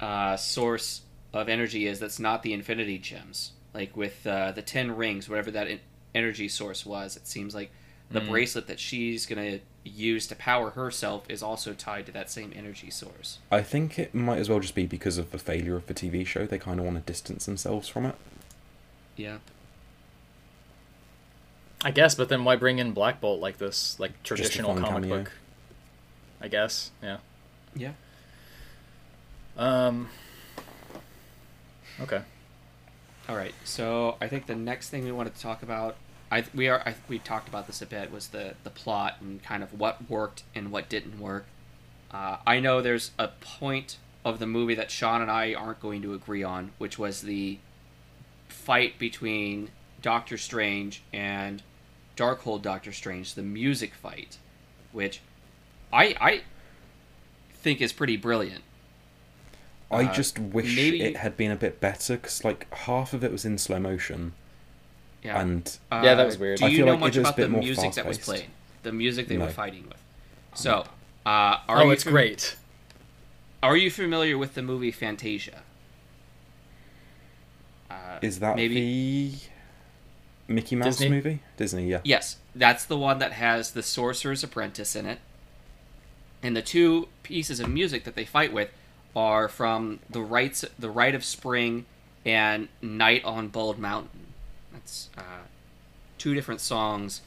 [0.00, 2.00] uh, source of energy is.
[2.00, 5.80] That's not the Infinity Gems, like with uh, the Ten Rings, whatever that en-
[6.14, 7.16] energy source was.
[7.16, 7.70] It seems like
[8.10, 8.28] the Mm.
[8.28, 12.90] bracelet that she's gonna use to power herself is also tied to that same energy
[12.90, 13.38] source.
[13.50, 16.24] I think it might as well just be because of the failure of the TV
[16.26, 16.46] show.
[16.46, 18.14] They kind of want to distance themselves from it.
[19.16, 19.38] Yeah,
[21.84, 25.18] I guess, but then why bring in Black Bolt like this, like traditional comic cameo.
[25.18, 25.32] book?
[26.40, 27.18] I guess, yeah.
[27.74, 27.92] yeah.
[29.56, 30.08] Um.
[32.00, 32.22] Okay.
[33.26, 35.96] All right, so I think the next thing we wanted to talk about,
[36.30, 39.42] I we are I, we talked about this a bit, was the the plot and
[39.42, 41.46] kind of what worked and what didn't work.
[42.10, 46.02] Uh, I know there's a point of the movie that Sean and I aren't going
[46.02, 47.58] to agree on, which was the
[48.48, 49.70] fight between
[50.02, 51.62] Doctor Strange and
[52.16, 54.36] Darkhold Doctor Strange, the music fight,
[54.92, 55.20] which
[55.92, 56.42] I I
[57.54, 58.64] think is pretty brilliant.
[59.94, 63.22] I Uh, just wish maybe- it had been a bit better because, like, half of
[63.24, 64.32] it was in slow motion,
[65.22, 65.40] Yeah.
[65.40, 66.58] and Yeah, that was weird.
[66.58, 67.92] Do I you feel know like much it is a about bit the more music
[67.94, 68.42] that was fast-paced.
[68.44, 68.50] played?
[68.82, 69.44] The music they No.
[69.46, 69.98] were fighting with.
[70.54, 70.84] So,
[71.24, 72.56] uh, are oh, you it's fam- great.
[73.62, 75.62] Are you familiar with the movie Fantasia?
[77.90, 79.30] Uh, is that maybe?
[80.46, 81.08] the Mickey Mouse Disney?
[81.08, 81.40] movie?
[81.56, 82.00] Disney, yeah.
[82.04, 85.20] Yes, that's the one that has the Sorcerer's Apprentice in it.
[86.42, 88.68] And the two pieces of music that they fight with
[89.14, 91.86] are from the rites, the Rite of Spring,
[92.24, 94.26] and Night on Bald Mountain.
[94.72, 95.46] That's uh,
[96.18, 97.20] two different songs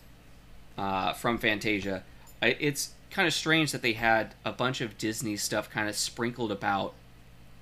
[0.77, 2.03] uh, from Fantasia.
[2.41, 6.51] It's kind of strange that they had a bunch of Disney stuff kind of sprinkled
[6.51, 6.93] about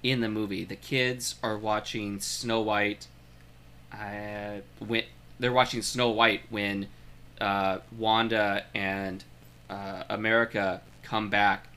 [0.03, 0.63] in the movie.
[0.63, 3.07] The kids are watching Snow White.
[3.91, 5.03] Uh, when
[5.39, 6.87] they're watching Snow White when
[7.39, 9.23] uh, Wanda and
[9.69, 11.67] uh, America come back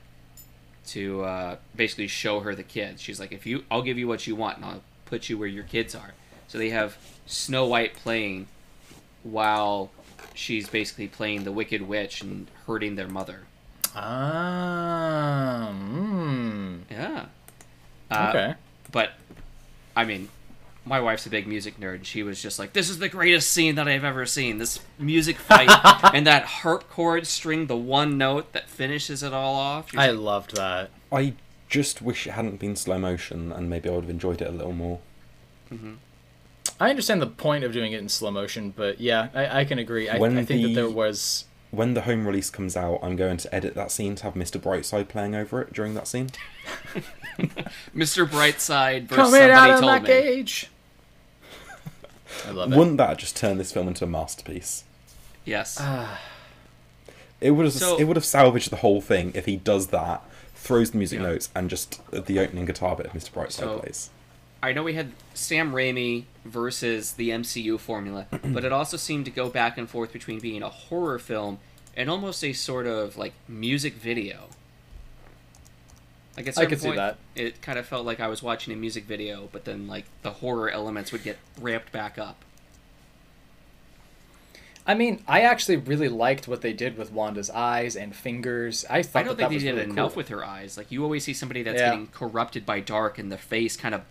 [0.93, 3.01] to uh, basically show her the kids.
[3.01, 5.47] She's like, "If you, I'll give you what you want, and I'll put you where
[5.47, 6.13] your kids are."
[6.47, 8.47] So they have Snow White playing
[9.23, 9.91] while
[10.33, 13.41] she's basically playing the Wicked Witch and hurting their mother.
[13.95, 17.25] Ah, mm, Yeah.
[18.11, 18.53] Uh, okay.
[18.91, 19.11] But,
[19.95, 20.29] I mean,
[20.89, 21.95] my wife's a big music nerd.
[21.95, 24.57] and She was just like, "This is the greatest scene that I've ever seen.
[24.57, 25.69] This music fight
[26.13, 30.09] and that harp chord string, the one note that finishes it all off." She's I
[30.09, 30.89] like, loved that.
[31.11, 31.33] I
[31.69, 34.51] just wish it hadn't been slow motion, and maybe I would have enjoyed it a
[34.51, 34.99] little more.
[35.71, 35.93] Mm-hmm.
[36.79, 39.79] I understand the point of doing it in slow motion, but yeah, I, I can
[39.79, 40.09] agree.
[40.09, 41.45] I, When I think that there was.
[41.71, 44.59] When the home release comes out, I'm going to edit that scene to have Mr.
[44.59, 46.31] Brightside playing over it during that scene.
[47.95, 48.25] Mr.
[48.27, 50.07] Brightside versus Coming somebody out of told my me.
[50.07, 50.69] cage.
[52.47, 52.77] I love it.
[52.77, 54.83] Wouldn't that just turn this film into a masterpiece?
[55.45, 55.77] Yes.
[55.79, 56.19] Ah.
[57.41, 60.21] It would have So- it would have salvaged the whole thing if he does that,
[60.55, 61.27] throws the music Yeah.
[61.27, 63.31] notes, and just the opening guitar bit of Mr.
[63.31, 64.09] Brightside So- plays.
[64.61, 69.31] I know we had Sam Raimi versus the MCU formula, but it also seemed to
[69.31, 71.59] go back and forth between being a horror film
[71.95, 74.49] and almost a sort of like music video.
[76.37, 77.17] Like at I certain could see point, that.
[77.35, 80.31] It kind of felt like I was watching a music video, but then like the
[80.31, 82.43] horror elements would get ramped back up.
[84.87, 88.85] I mean, I actually really liked what they did with Wanda's eyes and fingers.
[88.89, 90.17] I thought I don't that think that they was did really enough cool.
[90.17, 90.77] with her eyes.
[90.77, 91.91] Like you always see somebody that's Yeah.
[91.91, 94.01] getting corrupted by dark, and the face kind of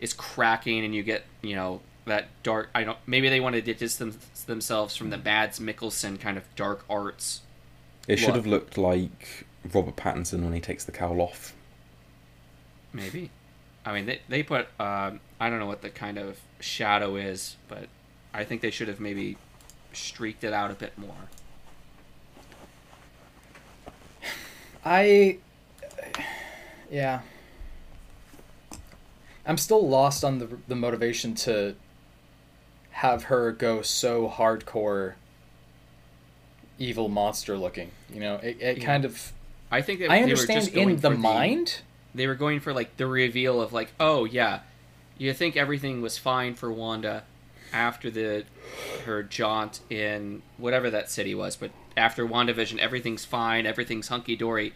[0.00, 2.70] is cracking, and you get you know that dark.
[2.74, 2.98] I don't.
[3.06, 4.16] Maybe they wanted to distance
[4.46, 5.24] themselves from the mm.
[5.24, 7.42] Mads Mikkelsen kind of dark arts.
[8.08, 8.36] It should Look.
[8.36, 11.54] have looked like Robert Pattinson when he takes the cowl off.
[12.92, 13.30] Maybe.
[13.84, 17.56] I mean, they they put um, I don't know what the kind of shadow is,
[17.68, 17.88] but
[18.32, 19.36] I think they should have maybe
[19.92, 21.28] streaked it out a bit more.
[24.84, 25.38] I,
[26.90, 27.20] yeah.
[29.46, 31.74] I'm still lost on the the motivation to
[32.92, 35.14] have her go so hardcore
[36.78, 37.90] evil monster looking.
[38.12, 38.84] You know, it, it Yeah.
[38.84, 39.32] kind of
[39.70, 41.80] I think I they were understand just going in the for mind.
[42.14, 44.60] They were going for like the reveal of like, oh yeah,
[45.18, 47.24] you think everything was fine for Wanda
[47.72, 48.44] after the
[49.04, 54.74] her jaunt in whatever that city was, but after WandaVision, everything's fine, everything's hunky dory.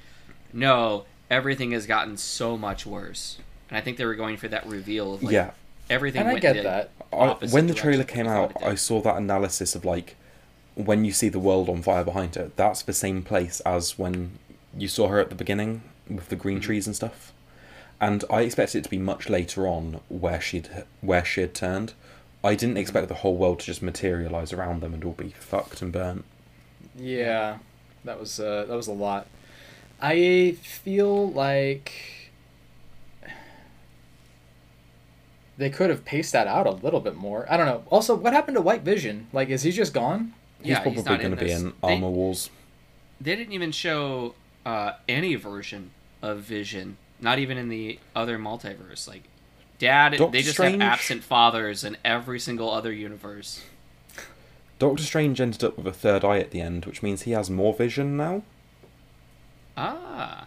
[0.52, 4.66] No, everything has gotten so much worse, and I think they were going for that
[4.66, 5.50] reveal of like yeah,
[5.90, 6.22] everything.
[6.22, 6.90] And I get that.
[7.12, 8.52] I, when the trailer came out.
[8.62, 10.16] I saw that analysis of like
[10.74, 12.50] when you see the world on fire behind her.
[12.56, 14.38] That's the same place as when
[14.76, 16.42] you saw her at the beginning with the Mm-hmm.
[16.42, 17.32] green trees and stuff.
[18.00, 20.68] And I expected it to be much later on where she'd
[21.00, 21.94] where she had turned.
[22.44, 22.56] I Mm-hmm.
[22.58, 25.92] didn't expect the whole world to just materialize around them and all be fucked and
[25.92, 26.24] burnt.
[26.98, 27.58] Yeah,
[28.04, 29.26] that was uh, that was a lot.
[30.00, 32.30] I feel like
[35.58, 37.46] they could have paced that out a little bit more.
[37.50, 37.82] I don't know.
[37.88, 39.26] Also, what happened to White Vision?
[39.32, 40.34] Like, is he just gone?
[40.60, 41.60] He's Yeah, probably he's not going to be this.
[41.62, 42.50] in They- Armor Wars.
[43.18, 44.34] They didn't even show
[44.66, 45.92] uh, any version
[46.22, 49.06] of Vision, not even in the other multiverse.
[49.08, 49.24] Like,
[49.78, 50.82] Dad, Doctor they just Strange?
[50.82, 53.62] have absent fathers in every single other universe.
[54.78, 57.48] Doctor Strange ended up with a third eye at the end, which means he has
[57.48, 58.42] more vision now.
[59.76, 60.46] Ah.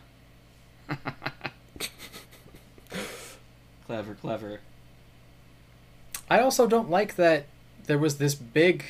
[3.86, 4.60] clever, clever.
[6.30, 7.46] I also don't like that
[7.86, 8.86] there was this big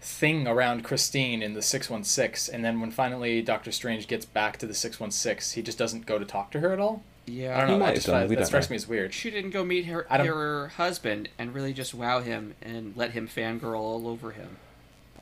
[0.00, 4.66] thing around Christine in the 616 and then when finally Doctor Strange gets back to
[4.66, 7.02] the 616, he just doesn't go to talk to her at all.
[7.26, 7.56] Yeah.
[7.56, 7.78] I don't know.
[7.78, 8.74] might That, just, done, that, that strikes know.
[8.74, 9.12] me as weird.
[9.12, 13.28] She didn't go meet her, her husband and really just wow him and let him
[13.28, 14.56] fangirl all over him.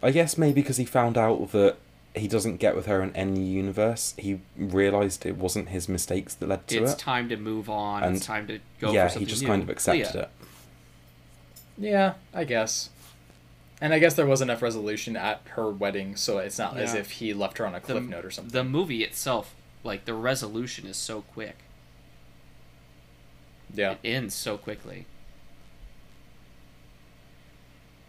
[0.03, 1.76] I guess maybe because he found out that
[2.14, 6.49] he doesn't get with her in any universe, he realized it wasn't his mistakes that
[6.49, 6.93] led to It's it.
[6.95, 8.05] It's time to move on.
[8.05, 9.49] And it's time to go yeah, for something he just new.
[9.49, 10.22] kind of accepted Leah.
[10.22, 10.31] it.
[11.79, 12.91] Yeah, I guess.
[13.81, 17.12] And I guess there was enough resolution at her wedding, so it's not as if
[17.12, 18.53] he left her on a The, cliff note or something.
[18.53, 19.55] the movie itself,
[19.85, 21.59] like the resolution is so quick.
[23.72, 23.93] yeah.
[23.93, 25.07] It ends so quickly.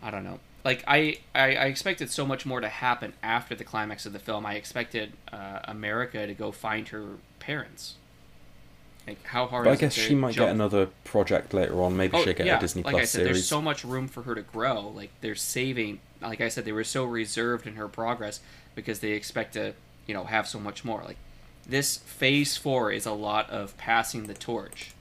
[0.04, 0.40] I don't know.
[0.66, 4.20] Like I, I, I expected so much more to happen after the climax of the
[4.20, 4.46] film.
[4.46, 7.96] I expected uh, America to go find her parents.
[9.08, 9.66] Like how hard?
[9.66, 11.98] But I guess she might jump- get another project later on.
[11.98, 13.28] Maybe oh, she'll get a Disney Oh, like Plus I said, series.
[13.36, 14.88] there's so much room for her to grow.
[14.88, 16.00] Like they're saving.
[16.22, 18.40] Like I said, they were so reserved in her progress
[18.76, 19.74] because they expect to,
[20.08, 21.04] you know, have so much more.
[21.04, 21.18] Like
[21.68, 24.94] this phase four is a lot of passing the torch.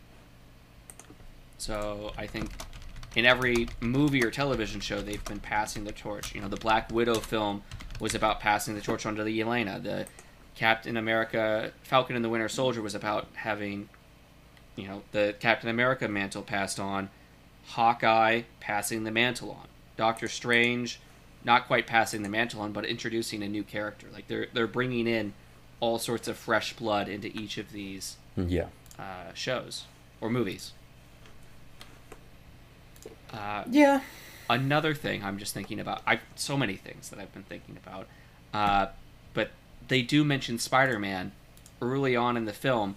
[1.59, 2.51] So I think
[3.15, 6.35] in every movie or television show they've been passing the torch.
[6.35, 7.63] You know, the Black Widow film
[8.01, 9.81] was about passing the torch on to the Yelena.
[9.83, 10.07] The
[10.55, 13.89] Captain America Falcon and the Winter Soldier was about having
[14.77, 17.11] you know, the Captain America mantle passed on,
[17.67, 20.99] Hawkeye passing the mantle on, Doctor Strange
[21.45, 24.07] not quite passing the mantle on, but introducing a new character.
[24.13, 25.33] Like they're they're bringing in
[25.81, 28.67] all sorts of fresh blood into each of these yeah.
[28.99, 29.85] uh, shows
[30.21, 30.73] or movies.
[33.33, 34.03] Uh, Yeah.
[34.49, 36.03] another thing I'm just thinking about.
[36.07, 38.07] I so many things that I've been thinking about,
[38.55, 38.93] uh,
[39.35, 39.51] but
[39.89, 41.33] they do mention Spider-Man
[41.81, 42.97] early on in the film.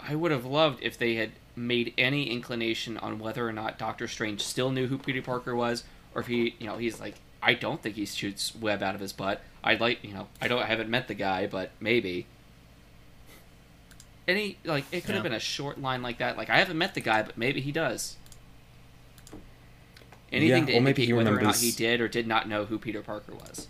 [0.00, 4.06] I would have loved if they had made any inclination on whether or not Doctor
[4.06, 7.54] Strange still knew who Peter Parker was, or if he, you know, he's like, I
[7.54, 9.40] don't think he shoots web out of his butt.
[9.62, 12.26] I'd like, you know, I don't, I haven't met the guy, but maybe.
[14.28, 16.36] Any like it could have been a short line like that.
[16.36, 18.16] Like I haven't met the guy, but maybe he does.
[20.32, 22.64] Anything Yeah, to maybe indicate he whether or not he did or did not know
[22.64, 23.68] who Peter Parker was.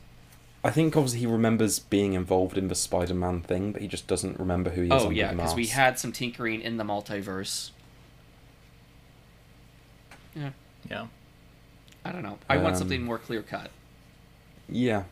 [0.67, 4.41] I think obviously he remembers being involved in the Spider-Man thing, but he just doesn't
[4.41, 5.01] remember who he is.
[5.01, 7.71] Oh yeah, because we had some tinkering in the multiverse.
[10.35, 10.51] Yeah,
[10.91, 11.07] Yeah.
[12.05, 12.39] I don't know.
[12.49, 13.71] I want Um, something more clear cut.
[14.69, 15.05] Yeah.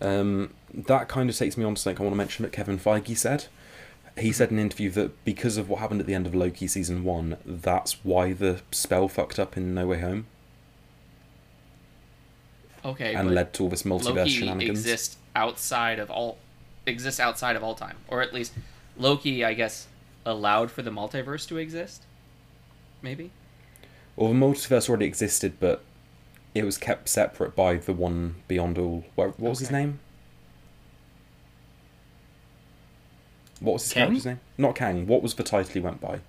[0.00, 2.78] Um, that kind of takes me on to something I want to mention that Kevin
[2.78, 3.46] Feige said.
[4.18, 6.66] He said in an interview that because of what happened at the end of Loki
[6.66, 10.26] season one, that's why the spell fucked up in No Way Home
[12.86, 14.78] Okay, and led to all this multiverse Loki shenanigans.
[14.78, 16.38] exists outside of all
[16.86, 18.52] exists outside of all time, or at least
[18.96, 19.88] Loki, I guess,
[20.24, 22.04] allowed for the multiverse to exist.
[23.02, 23.30] Maybe.
[24.14, 25.82] Well, the multiverse already existed, but
[26.54, 29.04] it was kept separate by the one beyond all.
[29.16, 29.98] What, what was his name?
[33.60, 34.02] What was his Kang?
[34.04, 34.40] character's name?
[34.58, 35.06] Not Kang.
[35.06, 36.20] What was the title he went by?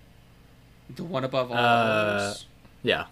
[0.96, 2.34] The one above all Uh,
[2.84, 3.06] Yeah.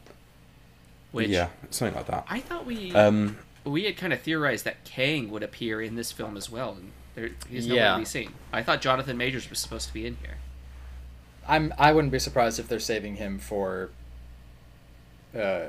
[1.15, 2.25] Which yeah, something like that.
[2.29, 6.11] I thought we Um, we had kind of theorized that Kang would appear in this
[6.11, 7.93] film as well, and there, he's nowhere Yeah.
[7.93, 8.33] to be seen.
[8.53, 10.35] I thought Jonathan Majors was supposed to be in here.
[11.47, 11.73] I'm.
[11.77, 13.89] I wouldn't be surprised if they're saving him for.
[15.35, 15.67] Uh,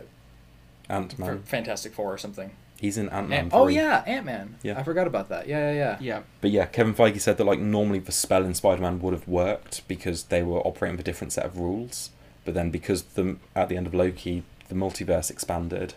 [0.89, 1.43] Ant for Man.
[1.43, 2.51] Fantastic Four or something.
[2.79, 3.45] He's in Ant Man.
[3.47, 4.57] Ant- oh yeah, Ant Man.
[4.63, 4.79] Yeah.
[4.79, 5.49] I forgot about that.
[5.49, 5.97] Yeah, yeah, yeah.
[6.01, 9.13] Yeah, But yeah, Kevin Feige said that like normally the spell in Spider Man would
[9.15, 12.11] have worked because they were operating with a different set of rules.
[12.45, 15.95] But then because the at the end of Loki, the multiverse expanded,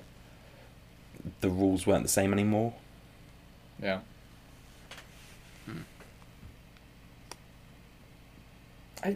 [1.42, 2.74] the rules weren't the same anymore.
[3.82, 4.00] Yeah.
[5.66, 5.82] Hmm.
[9.04, 9.16] I.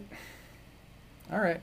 [1.32, 1.60] All right.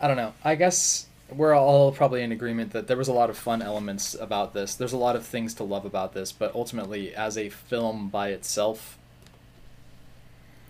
[0.00, 0.32] I don't know.
[0.42, 4.14] I guess we're all probably in agreement that there was a lot of fun elements
[4.14, 4.74] about this.
[4.74, 8.28] There's a lot of things to love about this, but ultimately, as a film by
[8.28, 8.98] itself,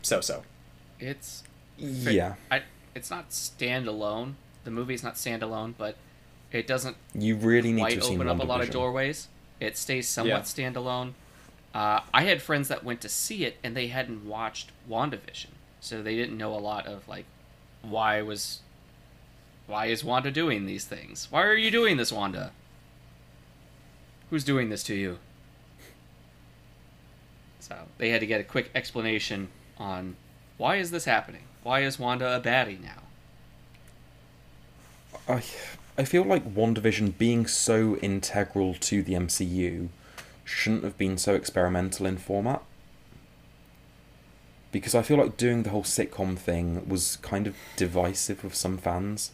[0.02, 0.42] so so.
[0.98, 1.44] it's
[1.78, 2.62] Yeah, I
[2.94, 4.34] it's not standalone.
[4.64, 5.96] The movie is not standalone, but
[6.52, 9.28] it doesn't you really need to quite have open up a lot of doorways.
[9.60, 10.28] It stays somewhat
[10.58, 10.70] Yeah.
[10.70, 11.12] standalone.
[11.74, 16.02] Uh, I had friends that went to see it and they hadn't watched WandaVision, so
[16.02, 17.24] they didn't know a lot of like
[17.82, 18.60] why was
[19.66, 21.28] why is Wanda doing these things?
[21.30, 22.50] Why are you doing this, Wanda?
[24.30, 25.18] Who's doing this to you?
[27.60, 30.16] So they had to get a quick explanation on
[30.56, 31.42] why is this happening?
[31.62, 33.02] Why is Wanda a baddie now?
[35.28, 35.42] I
[35.98, 39.88] I feel like WandaVision being so integral to the MCU
[40.44, 42.62] shouldn't have been so experimental in format.
[44.72, 48.78] Because I feel like doing the whole sitcom thing was kind of divisive with some
[48.78, 49.32] fans.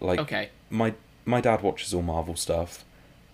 [0.00, 0.50] Like okay.
[0.70, 0.94] my
[1.24, 2.84] my dad watches all Marvel stuff,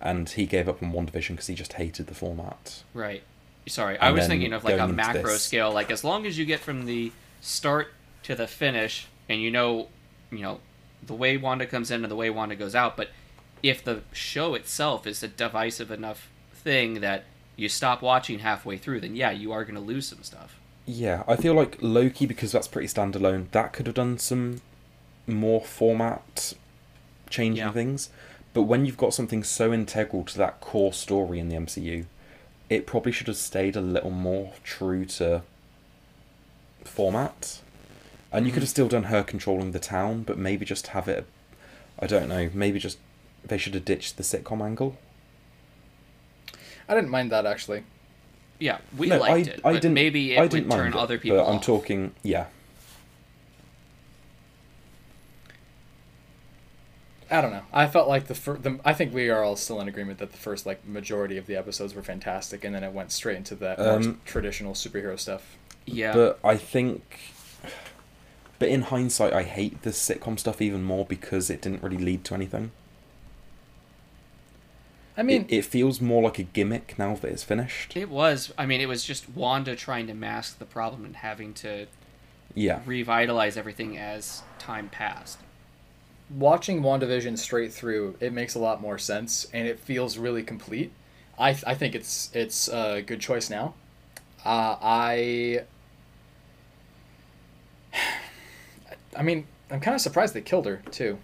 [0.01, 2.83] and he gave up on WandaVision because he just hated the format.
[2.93, 3.23] Right.
[3.67, 5.71] Sorry, I was thinking of like a macro this- scale.
[5.71, 7.11] Like as long as you get from the
[7.41, 7.93] start
[8.25, 9.87] to the finish, and you know,
[10.31, 10.59] you know,
[11.05, 12.97] the way Wanda comes in and the way Wanda goes out.
[12.97, 13.09] But
[13.63, 17.23] if the show itself is a divisive enough thing that
[17.55, 20.59] you stop watching halfway through, then yeah, you are going to lose some stuff.
[20.85, 23.49] Yeah, I feel like Loki because that's pretty standalone.
[23.51, 24.61] That could have done some
[25.27, 26.53] more format
[27.29, 27.71] changing Yeah.
[27.71, 28.09] things.
[28.53, 32.05] But when you've got something so integral to that core story in the MCU,
[32.69, 35.41] it probably should have stayed a little more true to
[36.83, 37.61] format.
[38.31, 41.25] And you could have still done her controlling the town, but maybe just have it.
[41.99, 42.49] I don't know.
[42.53, 42.97] Maybe just
[43.45, 44.97] they should have ditched the sitcom angle.
[46.89, 47.83] I didn't mind that actually.
[48.59, 49.93] Yeah, we no, liked I, it, I but didn't.
[49.93, 51.65] maybe it I would didn't turn mind it, other people But I'm off.
[51.65, 52.13] talking.
[52.23, 52.45] Yeah,
[57.29, 57.63] I don't know.
[57.73, 60.31] I felt like the, fir- the I think we are all still in agreement that
[60.31, 63.55] the first like majority of the episodes were fantastic, and then it went straight into
[63.55, 65.57] that more Um, traditional superhero stuff.
[65.87, 67.19] Yeah, But I think,
[68.59, 72.23] but in hindsight, I hate the sitcom stuff even more because it didn't really lead
[72.25, 72.71] to anything.
[75.17, 77.95] I mean, it, it feels more like a gimmick now that it's finished.
[77.95, 78.53] it was.
[78.57, 81.87] I mean, it was just Wanda trying to mask the problem and having to
[82.55, 85.39] Yeah, revitalize everything as time passed.
[86.29, 90.91] watching WandaVision straight through, it makes a lot more sense, and it feels really complete.
[91.37, 93.73] I th- I think it's it's a good choice now.
[94.43, 95.63] Uh, I.
[99.17, 101.17] I mean, I'm kind of surprised they killed her too.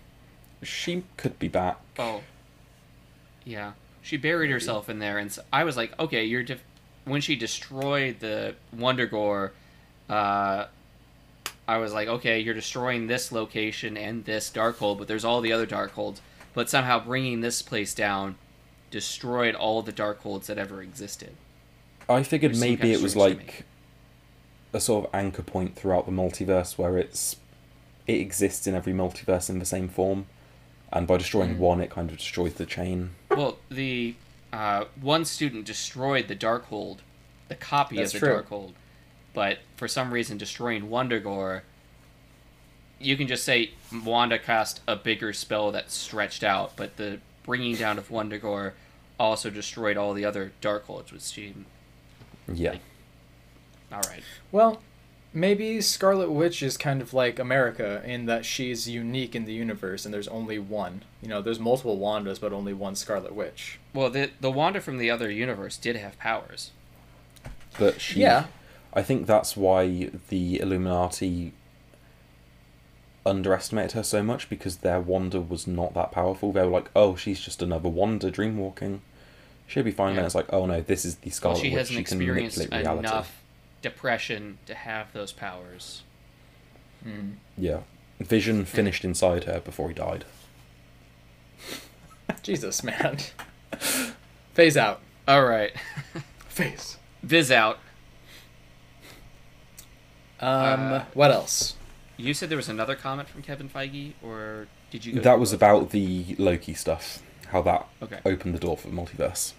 [0.63, 1.79] she could be back.
[1.99, 2.21] Oh.
[3.43, 3.73] Yeah.
[4.01, 6.43] She buried herself in there, and I was like, okay, you're.
[6.43, 6.63] Def-
[7.05, 9.51] when she destroyed the Wundagore,
[10.09, 10.65] uh,
[11.67, 15.51] I was like, okay, you're destroying this location and this Darkhold, but there's all the
[15.53, 16.19] other Darkholds.
[16.53, 18.35] But somehow bringing this place down
[18.91, 21.31] destroyed all the Darkholds that ever existed.
[22.09, 23.45] I figured Which maybe kinda it was strange to me.
[23.45, 23.65] like
[24.73, 27.35] a sort of anchor point throughout the multiverse where it's
[28.17, 30.25] it exists in every multiverse in the same form,
[30.91, 31.59] and by destroying Mm.
[31.59, 33.11] one, it kind of destroys the chain.
[33.29, 34.15] Well, the
[34.53, 36.97] uh, one student destroyed the Darkhold,
[37.47, 38.35] the copy That's of the true.
[38.43, 38.71] Darkhold,
[39.33, 41.61] but for some reason destroying Wundagore.
[42.99, 43.71] You can just say
[44.05, 48.73] Wanda cast a bigger spell that stretched out, but the bringing down of Wundagore
[49.19, 51.65] also destroyed all the other Darkholds, which seemed
[52.51, 52.75] Yeah,
[53.91, 54.21] all right.
[54.51, 54.81] Well,
[55.33, 60.05] maybe Scarlet Witch is kind of like America in that she's unique in the universe,
[60.05, 61.03] and there's only one.
[61.21, 63.79] You know, there's multiple Wandas, but only one Scarlet Witch.
[63.93, 66.71] Well, the the Wanda from the other universe did have powers.
[67.79, 68.21] but she.
[68.21, 68.45] Yeah.
[68.93, 71.53] I think that's why the Illuminati
[73.25, 76.51] underestimated her so much because their Wanda was not that powerful.
[76.51, 78.99] They were like, "Oh, she's just another Wanda dreamwalking.
[79.67, 80.19] She'll be fine." Yeah.
[80.19, 81.77] And it's like, "Oh no, this is the Well, Scarlet she Witch.
[81.77, 83.40] hasn't She can experienced manipulate reality." enough
[83.81, 86.03] depression to have those powers.
[87.05, 87.35] Mm.
[87.57, 87.79] Yeah,
[88.19, 90.25] Vision finished inside her before he died.
[92.43, 93.17] Jesus, man.
[94.53, 95.01] Phase out.
[95.27, 95.71] All right,
[96.47, 96.97] Phase.
[97.23, 97.79] Viz out.
[100.39, 101.75] Um, Uh, what else?
[102.17, 105.13] You said there was another comment from Kevin Feige, or did you?
[105.13, 105.57] Go That was both?
[105.57, 107.21] about the Loki stuff.
[107.47, 108.19] How that Okay.
[108.25, 109.53] opened the door for the multiverse.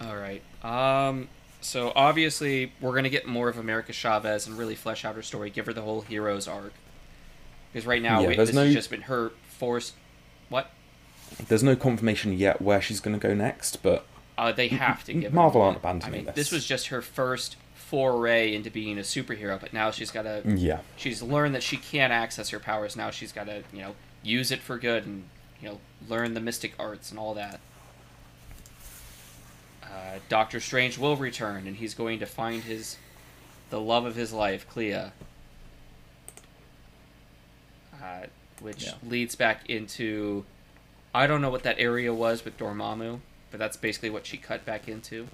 [0.00, 0.42] All right.
[0.62, 1.28] Um.
[1.60, 5.50] So obviously, we're gonna get more of America Chavez and really flesh out her story.
[5.50, 6.72] Give her the whole hero's arc.
[7.72, 9.94] Because right now, Yeah, there's this no- has just been her forced.
[10.48, 10.70] What?
[11.48, 14.06] There's no confirmation yet where she's going to go next, but
[14.38, 15.32] Uh, they have to give.
[15.32, 16.34] her Marvel aren't abandoning I mean, this.
[16.36, 20.42] this was just her first foray into being a superhero, but now she's got to.
[20.46, 22.96] yeah, She's learned that she can't access her powers.
[22.96, 25.24] Now she's got to, you know, use it for good and
[25.60, 27.60] you know learn the mystic arts and all that.
[29.86, 32.96] Uh, Doctor Strange will return, and he's going to find his,
[33.70, 34.92] the love of his life, Clea.
[34.94, 35.10] Uh,
[38.60, 38.94] which Yeah.
[39.02, 40.44] leads back into,
[41.14, 43.20] I don't know what that area was with Dormammu,
[43.50, 45.28] but that's basically what she cut back into.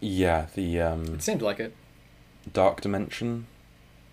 [0.00, 0.46] yeah.
[0.54, 1.74] The um, It seemed like it.
[2.52, 3.46] Dark Dimension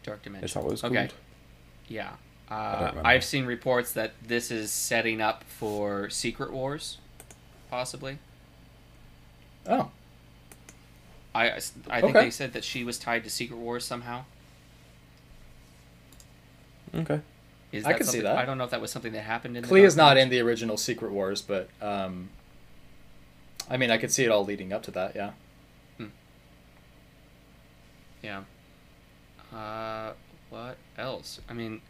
[0.03, 0.45] Dark Dimension.
[0.45, 0.95] is that what it's Okay.
[0.95, 1.13] called?
[1.88, 2.13] Yeah.
[2.49, 2.91] Uh.
[3.03, 6.97] I've seen reports that this is setting up for Secret Wars,
[7.69, 8.17] possibly.
[9.68, 9.89] Oh,
[11.34, 12.26] I, I think Okay.
[12.26, 14.26] they said that she was tied to Secret Wars somehow.
[16.93, 17.20] Okay.
[17.72, 18.38] Is I can see that.
[18.38, 19.63] I don't know if that was something that happened in.
[19.63, 22.30] the Clea's not in the original Secret Wars, but um,
[23.70, 25.16] I mean, I could see it all leading up to that.
[25.16, 25.32] Yeah.
[28.24, 28.43] Yeah.
[29.53, 30.13] Uh,
[30.49, 31.39] what else?
[31.49, 31.82] I mean,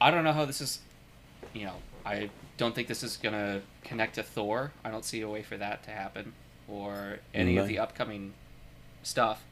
[0.00, 0.80] I don't know how this is.
[1.52, 1.74] You know,
[2.06, 4.72] I don't think this is gonna connect to Thor.
[4.84, 6.32] I don't see a way for that to happen,
[6.68, 8.34] or any of the upcoming
[9.02, 9.42] stuff.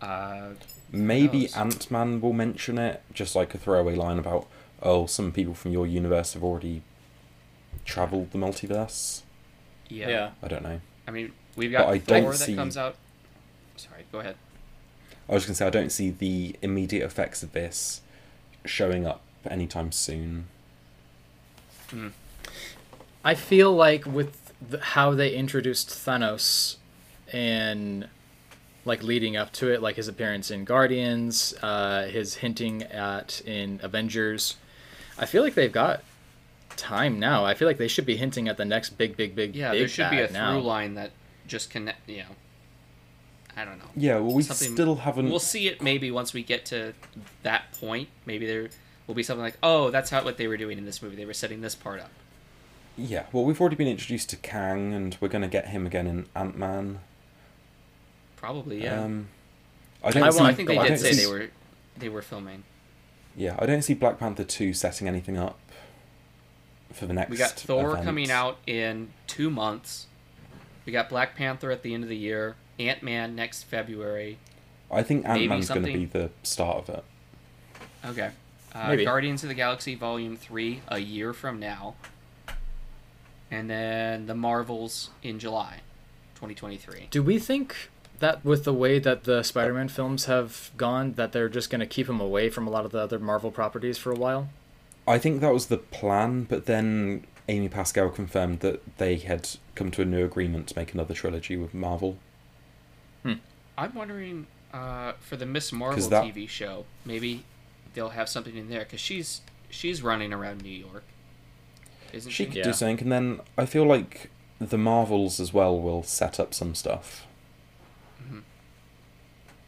[0.00, 0.50] Uh,
[0.92, 1.48] Maybe?
[1.54, 4.46] Ant Man will mention it, just like a throwaway line about,
[4.82, 6.82] oh, some people from your universe have already
[7.84, 9.22] traveled the multiverse.
[9.88, 10.08] yeah.
[10.08, 10.30] Yeah.
[10.42, 10.80] I don't know.
[11.06, 12.96] I mean, we've got I Thor that see- comes out.
[13.76, 14.36] Sorry, go ahead.
[15.28, 18.02] I was going to say, I don't see the immediate effects of this
[18.66, 20.46] showing up anytime soon.
[23.24, 26.76] I feel like with the, how they introduced Thanos
[27.32, 28.08] and
[28.84, 33.80] like leading up to it, like his appearance in Guardians, uh, his hinting at in
[33.82, 34.56] Avengers,
[35.18, 36.02] I feel like they've got
[36.76, 37.44] time now.
[37.44, 39.80] I feel like they should be hinting at the next big, big, big, Yeah, big
[39.80, 40.52] there should be a bad now.
[40.52, 41.12] through line that
[41.46, 42.08] just connect.
[42.08, 42.24] You know,
[43.56, 43.88] I don't know.
[43.96, 45.30] Yeah, well, we Something- still haven't.
[45.30, 46.92] We'll see it maybe once we get to
[47.42, 48.08] that point.
[48.26, 48.68] Maybe there
[49.06, 51.16] will be something like, oh, that's how what they were doing in this movie.
[51.16, 52.10] They were setting this part up.
[52.96, 56.06] Yeah, well, we've already been introduced to Kang, and we're going to get him again
[56.06, 57.00] in Ant Man.
[58.36, 59.02] Probably, yeah.
[59.02, 59.28] Um,
[60.02, 60.38] I I don't want- see.
[60.40, 61.48] well, I think they I did don't say see- they were
[61.96, 62.62] they were filming.
[63.36, 65.58] Yeah, I don't see Black Panther two setting anything up
[66.92, 67.30] for the next.
[67.30, 68.04] We got Thor event.
[68.04, 70.06] coming out in two months.
[70.86, 72.54] We got Black Panther at the end of the year.
[72.78, 74.38] Ant Man next February.
[74.90, 77.04] I think maybe Ant Man's going to be the start of it.
[78.04, 78.30] Okay.
[78.74, 79.04] Uh, Maybe.
[79.04, 81.94] Guardians of the Galaxy Volume 3 a year from now.
[83.50, 85.80] And then the Marvels in July
[86.34, 87.08] 2023.
[87.10, 91.48] Do we think that with the way that the Spider-Man films have gone, that they're
[91.48, 94.10] just going to keep him away from a lot of the other Marvel properties for
[94.10, 94.48] a while?
[95.06, 99.90] I think that was the plan, but then Amy Pascal confirmed that they had come
[99.92, 102.16] to a new agreement to make another trilogy with Marvel.
[103.76, 107.44] I'm wondering uh, for the Miss Marvel that- TV show, maybe
[107.94, 111.02] they'll have something in there because she's she's running around New York,
[112.14, 112.46] isn't She she?
[112.46, 112.62] could Yeah.
[112.64, 116.74] do something, and then I feel like the Marvels as well will set up some
[116.74, 117.26] stuff.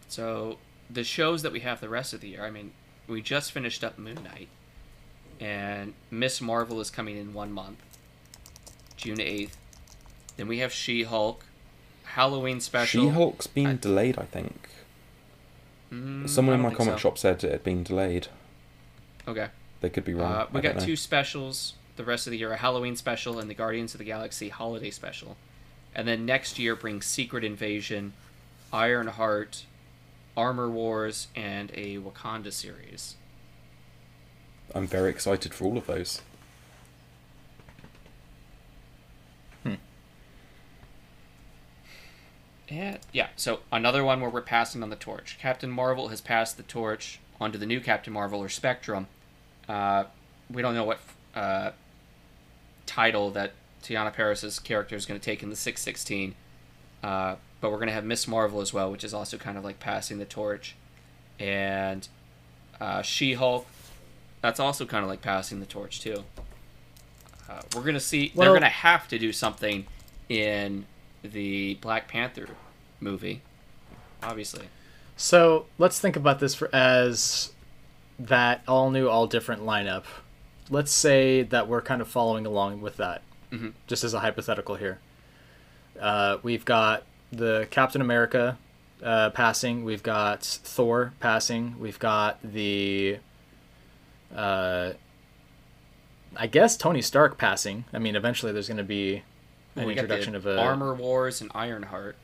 [0.09, 2.73] So the shows that we have the rest of the year, I mean,
[3.09, 4.49] we just finished up Moon Knight,
[5.41, 7.79] and Miss Marvel is coming in one month,
[8.97, 9.57] June eighth.
[10.37, 11.45] Then we have She Hulk,
[12.05, 13.03] Halloween special.
[13.03, 14.69] She Hulk's been I- delayed, I think.
[15.93, 16.99] Mm, Someone I in my comic so.
[16.99, 18.29] shop said it had been delayed.
[19.27, 19.49] Okay.
[19.81, 20.33] They could be wrong.
[20.33, 23.49] Uh, we I got two specials the rest of the year: a Halloween special and
[23.51, 25.37] the Guardians of the Galaxy holiday special.
[25.95, 28.13] And then next year brings Secret Invasion,
[28.73, 29.65] Ironheart,
[30.37, 33.17] Armor Wars, and a Wakanda series.
[34.75, 36.21] I'm very excited for all of those.
[42.69, 45.39] And yeah, so another one where we're passing on the torch.
[45.41, 49.07] Captain Marvel has passed the torch onto the new Captain Marvel or Spectrum.
[49.69, 50.05] Uh,
[50.51, 51.01] we don't know what
[51.35, 51.71] uh,
[52.87, 56.35] title that Teyonah Parris's character is going to take in the 616.
[57.03, 59.65] Uh, but we're going to have Miss Marvel as well, which is also kind of
[59.65, 60.75] like passing the torch.
[61.39, 62.07] And
[62.81, 63.67] uh, She Hulk,
[64.41, 66.25] that's also kind of like passing the torch, too.
[67.49, 69.87] Uh, we're going to see, they're going to have to do something
[70.29, 70.87] in
[71.23, 72.49] the Black Panther
[73.01, 73.43] movie,
[74.23, 74.67] obviously.
[75.17, 77.53] So let's think about this for, as
[78.19, 80.05] that all new, all different lineup.
[80.71, 83.73] Let's say that we're kind of following along with that, Mhm.
[83.87, 84.99] just as a hypothetical here.
[86.01, 88.59] Uh, we've got the Captain America
[89.03, 89.85] uh, passing.
[89.85, 91.79] We've got Thor passing.
[91.79, 93.19] We've got the,
[94.35, 94.93] uh,
[96.35, 97.85] I guess Tony Stark passing.
[97.93, 99.23] I mean, eventually there's going to be
[99.77, 102.17] an we got introduction the of a Armor Wars and Ironheart.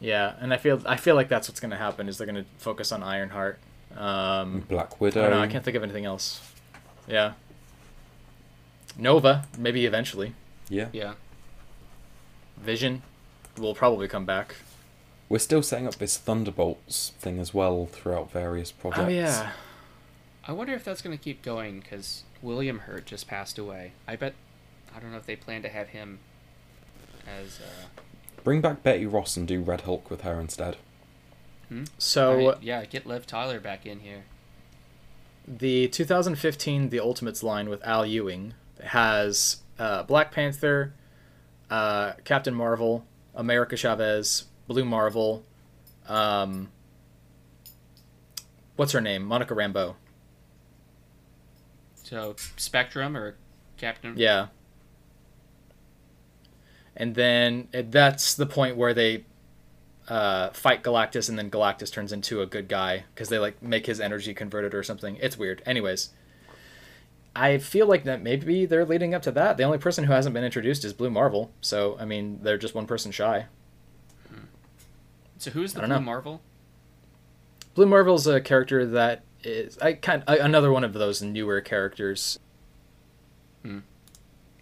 [0.00, 2.42] Yeah, and I feel I feel like that's what's going to happen is they're going
[2.42, 3.58] to focus on Ironheart.
[3.96, 5.22] Um, Black I Widow.
[5.22, 5.40] don't know.
[5.40, 6.40] I can't think of anything else.
[7.06, 7.32] Yeah.
[8.98, 10.32] Nova, maybe eventually.
[10.68, 10.88] Yeah.
[10.92, 11.14] Yeah.
[12.56, 13.02] Vision
[13.58, 14.56] will probably come back.
[15.28, 19.04] We're still setting up this Thunderbolts thing as well throughout various projects.
[19.04, 19.52] Oh yeah.
[20.46, 23.92] I wonder if that's going to keep going because William Hurt just passed away.
[24.06, 24.34] I bet.
[24.94, 26.20] I don't know if they plan to have him
[27.26, 27.58] as.
[27.60, 28.00] Uh,
[28.44, 30.76] Bring back Betty Ross and do Red Hulk with her instead.
[31.98, 34.22] So I mean, yeah, get Liv Tyler back in here.
[35.46, 40.94] The 2015 The Ultimates line with Al Ewing has uh, Black Panther,
[41.70, 45.44] uh, Captain Marvel, America Chavez, Blue Marvel,
[46.08, 46.70] um,
[48.76, 49.24] what's her name?
[49.24, 49.94] Monica Rambeau.
[52.02, 53.36] So Spectrum or
[53.76, 54.14] Captain.
[54.16, 54.48] Yeah.
[56.96, 59.24] And then that's the point where they
[60.08, 63.86] uh, fight Galactus, and then Galactus turns into a good guy because they like make
[63.86, 65.16] his energy converted or something.
[65.20, 65.62] It's weird.
[65.66, 66.10] Anyways,
[67.34, 69.56] I feel like that maybe they're leading up to that.
[69.56, 72.74] The only person who hasn't been introduced is Blue Marvel, so I mean they're just
[72.74, 73.46] one person shy.
[75.38, 76.00] So who's the I Blue know.
[76.00, 76.40] Marvel?
[77.74, 82.38] Blue Marvel's a character that is I kind another one of those newer characters.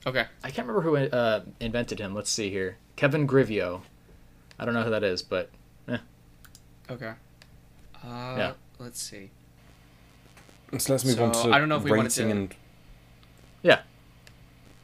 [0.07, 0.27] Okay.
[0.43, 2.15] I can't remember who uh, invented him.
[2.15, 2.77] Let's see here.
[2.97, 3.83] Kevin Grevioux.
[4.65, 5.51] I don't know who that is, but
[5.89, 5.99] eh.
[6.91, 7.13] Okay.
[8.03, 8.53] Uh, Yeah.
[8.79, 9.31] Let's see.
[10.79, 12.55] So let's move So, on to I don't know if we wanted rating to- and
[13.63, 13.83] yeah.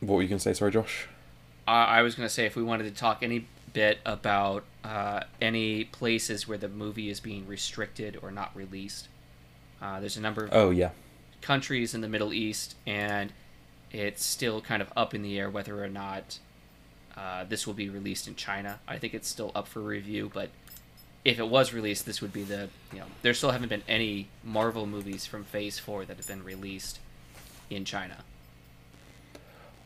[0.01, 0.53] what were you going to say?
[0.53, 1.09] Sorry, Josh.
[1.66, 5.20] I I was going to say if we wanted to talk any bit about uh,
[5.41, 9.09] any places where the movie is being restricted or not released.
[9.81, 10.91] Uh, there's a number of Oh yeah.
[11.41, 13.33] countries in the Middle East, and
[13.91, 16.39] it's still kind of up in the air whether or not
[17.17, 18.79] uh, this will be released in China.
[18.89, 20.51] I think it's still up for review, but
[21.25, 24.29] if it was released, this would be the you know there still haven't been any
[24.45, 26.99] Marvel movies from Phase Four that have been released
[27.69, 28.19] in China.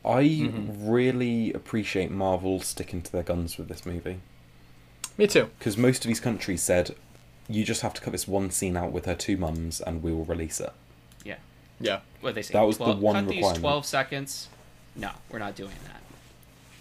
[0.05, 0.91] I Mm-hmm.
[0.91, 4.19] really appreciate Marvel sticking to their guns with this movie
[5.17, 5.49] Me too.
[5.59, 6.95] because most of these countries said,
[7.49, 10.13] "You just have to cut this one scene out with her two mums, and we
[10.13, 10.73] will release it."
[11.25, 11.37] Yeah,
[11.81, 12.01] Yeah.
[12.21, 12.53] what they say.
[12.53, 14.49] That was the 12 one cut these twelve seconds.
[14.95, 16.03] No, we're not doing that.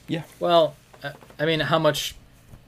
[0.07, 0.23] Yeah.
[0.39, 2.15] Well, uh, I mean, how much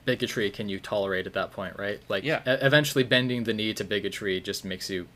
[0.05, 1.99] bigotry can you tolerate at that point, right?
[2.09, 2.39] Like, Yeah.
[2.39, 5.07] e- eventually bending the knee to bigotry just makes you.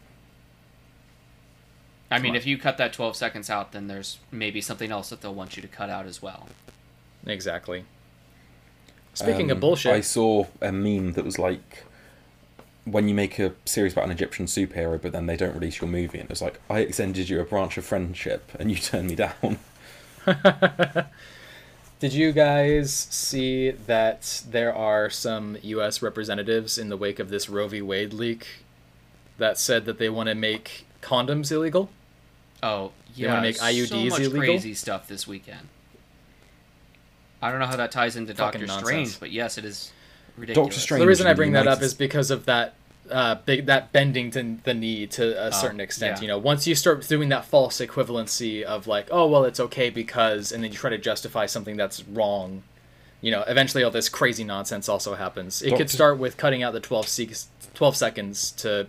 [2.11, 2.36] I mean, on.
[2.38, 5.55] if you cut that twelve seconds out, then there's maybe something else that they'll want
[5.55, 6.47] you to cut out as well.
[7.26, 7.86] Exactly.
[9.13, 11.84] Speaking of Um, bullshit, I saw a meme that was like,
[12.86, 15.89] when you make a series about an Egyptian superhero, but then they don't release your
[15.89, 19.15] movie, and it's like, I extended you a branch of friendship, and you turned me
[19.15, 19.59] down.
[22.00, 26.02] did you guys see that there are some U.S.
[26.02, 27.82] representatives in the wake of this Roe v.
[27.82, 28.47] Wade leak
[29.38, 31.89] that said that they want to make condoms illegal?
[32.64, 33.30] Oh, They yeah.
[33.34, 34.39] wanna make so much illegal?
[34.39, 35.68] crazy stuff this weekend.
[37.41, 38.88] I don't know how that ties into Fucking Doctor nonsense.
[38.88, 39.91] Strange, but yes, it is
[40.38, 40.68] ridiculous.
[40.68, 42.74] Doctor Strange the reason I bring that up is because of that
[43.10, 46.18] uh, big that bending to the knee to a certain extent.
[46.18, 46.22] yeah.
[46.22, 49.89] You know, once you start doing that false equivalency of like, oh well, it's okay
[49.89, 52.64] because, and then you try to justify something that's wrong.
[53.22, 55.62] You know, eventually all this crazy nonsense also happens.
[55.62, 58.88] It could start with cutting out the 12, se- 12 seconds to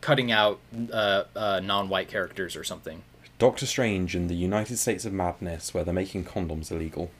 [0.00, 0.60] cutting out
[0.92, 3.02] uh, uh, non-white characters or something.
[3.38, 7.10] Doctor Strange in the United States of Madness, where they're making condoms illegal.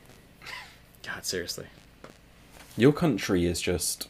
[1.02, 1.66] God, seriously.
[2.76, 4.08] Your country is just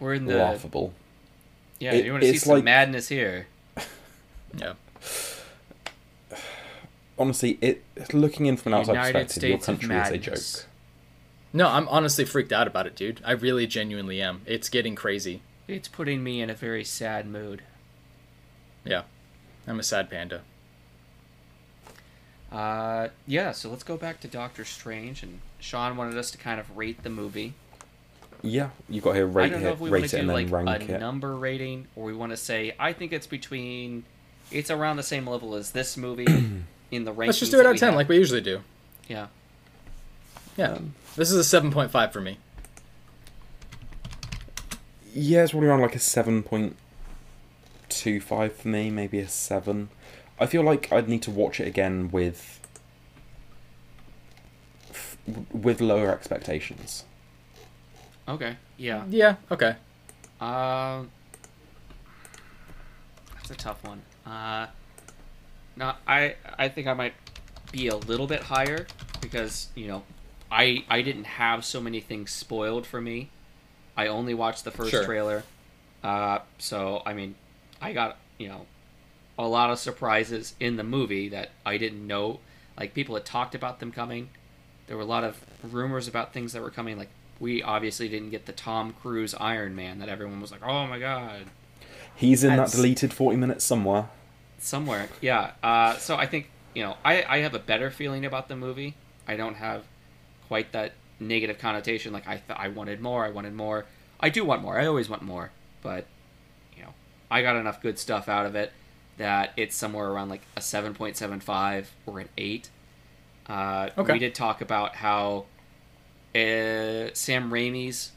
[0.00, 0.94] We're in the laughable.
[1.82, 1.94] Yeah.
[1.94, 3.46] It- you want to see it's some like- madness here?
[4.56, 4.74] Yeah.
[7.18, 10.18] Honestly, it looking in from an outside United perspective, your States of country is a
[10.18, 10.66] joke.
[11.52, 13.20] No, I'm honestly freaked out about it, dude.
[13.24, 14.42] I really genuinely am.
[14.46, 15.42] It's getting crazy.
[15.68, 17.62] It's putting me in a very sad mood.
[18.84, 19.02] Yeah,
[19.66, 20.42] I'm a sad panda.
[22.50, 26.60] Uh, yeah, so let's go back to Doctor Strange, and Sean wanted us to kind
[26.60, 27.54] of rate the movie.
[28.42, 30.94] Yeah, you got here I don't know it, if we want to do like a
[30.96, 31.00] it.
[31.00, 34.04] number rating, or we want to say I think it's between,
[34.50, 36.24] it's around the same level as this movie
[36.90, 37.26] in the rankings.
[37.26, 37.96] Let's just do it that out of ten, have.
[37.96, 38.60] like we usually do.
[39.08, 39.28] yeah.
[40.56, 42.38] Yeah, um, this is a seven point five for me.
[45.14, 46.76] Yeah, it's probably around like a seven point
[47.88, 49.88] two five for me, maybe a seven.
[50.40, 52.60] I feel like I'd need to watch it again with
[54.90, 55.16] f-
[55.52, 57.04] with lower expectations.
[58.28, 58.56] Okay.
[58.76, 59.04] Yeah.
[59.08, 59.36] Yeah.
[59.50, 59.74] Okay.
[60.40, 61.10] Um,
[63.34, 64.02] that's a tough one.
[64.26, 64.66] Uh,
[65.76, 67.14] no, I I think I might
[67.72, 68.86] be a little bit higher
[69.20, 70.02] because you know,
[70.50, 73.30] I I didn't have so many things spoiled for me.
[73.96, 75.04] I only watched the first Sure.
[75.04, 75.42] trailer,
[76.02, 77.34] uh, so I mean,
[77.80, 78.66] I got you know,
[79.38, 82.40] a lot of surprises in the movie that I didn't know.
[82.78, 84.30] Like people had talked about them coming.
[84.86, 86.96] There were a lot of rumors about things that were coming.
[86.98, 87.10] Like
[87.42, 90.98] we obviously didn't get the Tom Cruise Iron Man that everyone was like, "Oh my
[91.00, 91.46] god!"
[92.14, 94.08] He's in that deleted forty minutes somewhere.
[94.58, 95.50] Somewhere, yeah.
[95.62, 98.94] Uh, so I think you know, I I have a better feeling about the movie.
[99.26, 99.82] I don't have
[100.46, 102.12] quite that negative connotation.
[102.12, 103.24] Like I th- I wanted more.
[103.26, 103.86] I wanted more.
[104.20, 104.78] I do want more.
[104.78, 105.50] I always want more.
[105.82, 106.06] But
[106.76, 106.94] you know,
[107.28, 108.72] I got enough good stuff out of it
[109.18, 112.70] that it's somewhere around like a seven point seven five or an eight.
[113.48, 114.12] Uh, Okay.
[114.12, 115.46] We did talk about how
[116.34, 118.12] uh, Sam Raimi's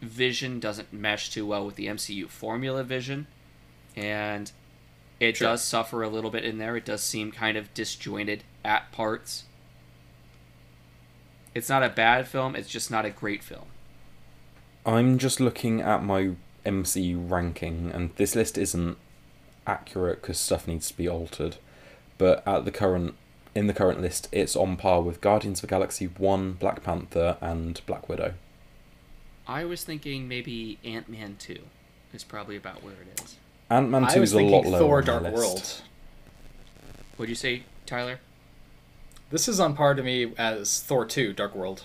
[0.00, 3.26] vision doesn't mesh too well with the MCU formula vision,
[3.96, 4.50] and
[5.20, 5.48] it Sure.
[5.48, 6.76] does suffer a little bit in there.
[6.76, 9.44] It does seem kind of disjointed at parts.
[11.54, 12.56] It's not a bad film.
[12.56, 13.66] It's just not a great film.
[14.84, 16.32] I'm just looking at my
[16.66, 18.98] MCU ranking, and this list isn't
[19.66, 21.56] accurate because stuff needs to be altered.
[22.18, 23.14] But at the current,
[23.54, 27.36] in the current list, it's on par with Guardians of the Galaxy One, Black Panther,
[27.40, 28.34] and Black Widow.
[29.46, 31.60] I was thinking maybe Ant Man two
[32.12, 33.36] is probably about where it is.
[33.70, 35.36] Ant Man I Two was is a lot thinking lower Thor: on my Dark list.
[35.36, 35.82] World.
[37.16, 38.20] What'd you say, Tyler?
[39.30, 41.84] This is on par to me as Thor 2: Dark World.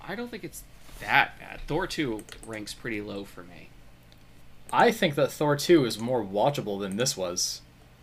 [0.00, 0.62] I don't think it's
[1.00, 1.60] that bad.
[1.66, 3.70] Thor two ranks pretty low for me.
[4.72, 7.60] I think that Thor 2 is more watchable than this was.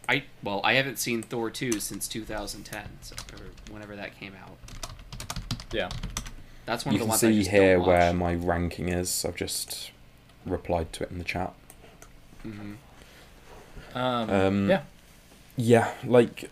[0.10, 4.58] I well, I haven't seen Thor two since 2010, so or whenever that came out.
[5.72, 5.90] Yeah.
[6.66, 9.26] That's one You of the can ones I see just here where my ranking is.
[9.26, 9.92] I've just
[10.46, 11.54] replied to it in the chat.
[12.46, 12.76] Mhm.
[13.96, 14.82] Um, Um, yeah.
[15.56, 16.50] Yeah, like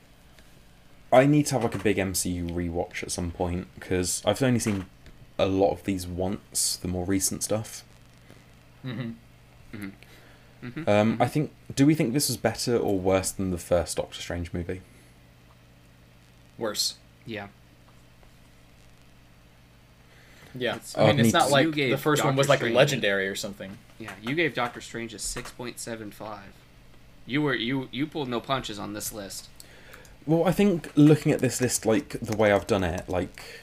[1.12, 4.60] I need to have like a big MCU rewatch at some point because I've only
[4.60, 4.86] seen
[5.38, 7.84] a lot of these once, the more recent stuff.
[10.62, 11.52] Hmm Um, I think.
[11.76, 14.82] Do we think this was better or worse than the first Doctor Strange movie?
[16.58, 16.96] Worse.
[17.26, 17.48] Yeah.
[20.54, 20.72] Yeah.
[20.76, 23.28] It's- I mean, I'd it's not to- like the first one was like Strange- legendary
[23.28, 23.78] or something.
[24.00, 26.54] Yeah, you gave Doctor Strange a six point seven five.
[27.26, 29.48] You were you you pulled no punches on this list.
[30.26, 33.62] Well, I think looking at this list, like the way I've done it, like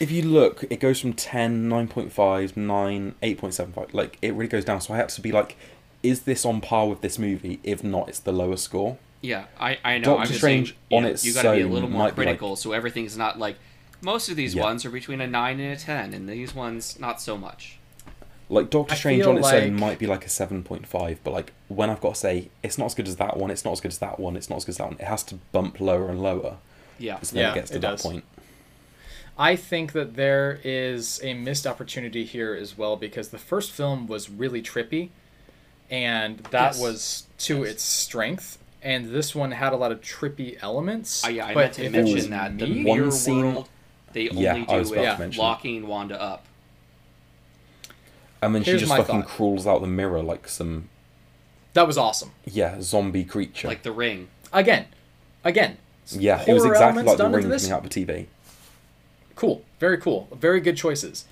[0.00, 3.94] if you look, it goes from 10, 9.5, 9, 8.75.
[3.94, 4.80] Like it really goes down.
[4.80, 5.56] So I had to be like,
[6.02, 7.60] is this on par with this movie?
[7.62, 8.98] If not, it's the lower score.
[9.22, 10.04] Yeah, I I know.
[10.04, 11.88] Doctor I'm just Strange saying, you on know, its you got to be a little
[11.88, 13.56] more might be like- critical, so everything's not like
[14.02, 14.62] most of these Yeah.
[14.62, 17.78] ones are between a nine and a ten, and these ones not so much.
[18.48, 21.32] Like Doctor I Strange on its own might be like a seven point five, but
[21.32, 23.72] like when I've got to say it's not as good as that one, it's not
[23.72, 24.96] as good as that one, it's not as good as that one.
[25.00, 26.58] It has to bump lower and lower.
[26.98, 28.02] Yeah, So then Yeah, it gets to it that does.
[28.02, 28.24] point.
[29.38, 34.06] I think that there is a missed opportunity here as well because the first film
[34.06, 35.10] was really trippy,
[35.90, 36.80] and that Yes.
[36.80, 38.58] was to its strength.
[38.82, 41.22] And this one had a lot of trippy elements.
[41.24, 43.54] Oh, yeah, I but meant to if it was mention that the One mirror scene-
[43.54, 43.68] world
[44.12, 46.44] they only Yeah, do about with mention locking Wanda up.
[48.40, 49.28] And then she just fucking thought.
[49.28, 50.88] crawls out the mirror like some
[51.74, 52.30] that was awesome.
[52.46, 53.68] yeah zombie creature.
[53.68, 54.28] Like the ring.
[54.52, 54.86] Again,
[55.44, 55.76] again.
[56.10, 58.26] yeah, it was exactly like the ring coming out of the TV.
[59.36, 59.62] Cool.
[59.78, 60.28] Very cool.
[60.34, 61.26] Very good choices.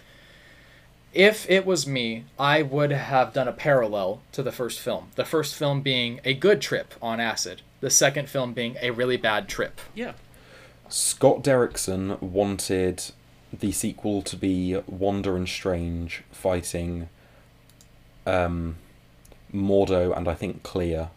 [1.12, 5.08] If it was me, I would have done a parallel to the first film.
[5.14, 9.16] The first film being a good trip on acid, the second film being a really
[9.16, 9.80] bad trip.
[9.94, 10.12] Yeah.
[10.88, 13.02] Scott Derrickson wanted
[13.52, 17.08] the sequel to be Wanda and Strange fighting
[18.26, 18.76] um,
[19.52, 21.08] Mordo and I think Clea,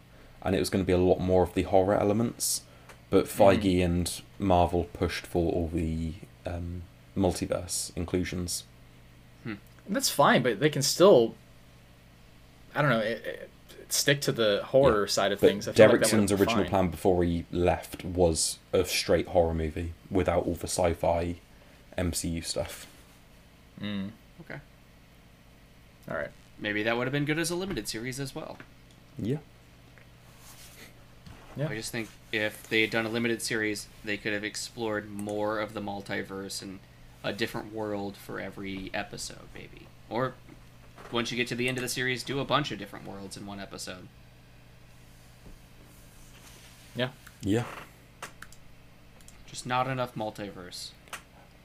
[0.42, 2.62] and it was going to be a lot more of the horror elements.
[3.10, 6.12] But Feige and Marvel pushed for all the
[6.48, 6.82] um,
[7.16, 8.64] multiverse inclusions.
[9.44, 11.34] And that's fine, but they can still
[12.74, 12.98] I don't know.
[12.98, 13.50] It, it,
[13.88, 15.06] stick to the horror Yeah.
[15.08, 15.66] side of But things.
[15.66, 16.68] I feel like Derrickson's original fine.
[16.68, 21.36] plan before he left was a straight horror movie without all the sci-fi
[21.96, 22.86] MCU stuff.
[23.80, 24.10] Mm.
[24.42, 24.60] Okay.
[26.10, 26.28] All right.
[26.58, 28.58] Maybe that would have been good as a limited series as well.
[29.18, 29.38] Yeah.
[31.58, 31.68] Yeah.
[31.68, 35.58] I just think if they had done a limited series, they could have explored more
[35.58, 36.78] of the multiverse and
[37.24, 39.88] a different world for every episode, maybe.
[40.08, 40.34] Or
[41.10, 43.36] once you get to the end of the series, do a bunch of different worlds
[43.36, 44.06] in one episode.
[46.94, 47.08] Yeah.
[47.42, 47.64] Yeah.
[49.46, 50.90] Just not enough multiverse.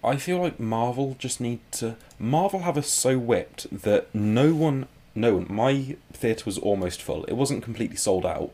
[0.03, 1.97] I feel like Marvel just need to.
[2.17, 5.47] Marvel have us so whipped that no one, no one.
[5.49, 7.25] My theatre was almost full.
[7.25, 8.51] It wasn't completely sold out,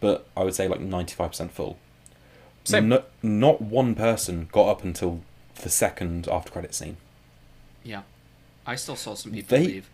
[0.00, 1.78] but I would say like ninety-five percent full.
[2.64, 2.88] Same.
[2.88, 5.20] No, not one person got up until
[5.56, 6.96] the second after credit scene.
[7.82, 8.02] Yeah.
[8.66, 9.90] I still saw some people They- leave.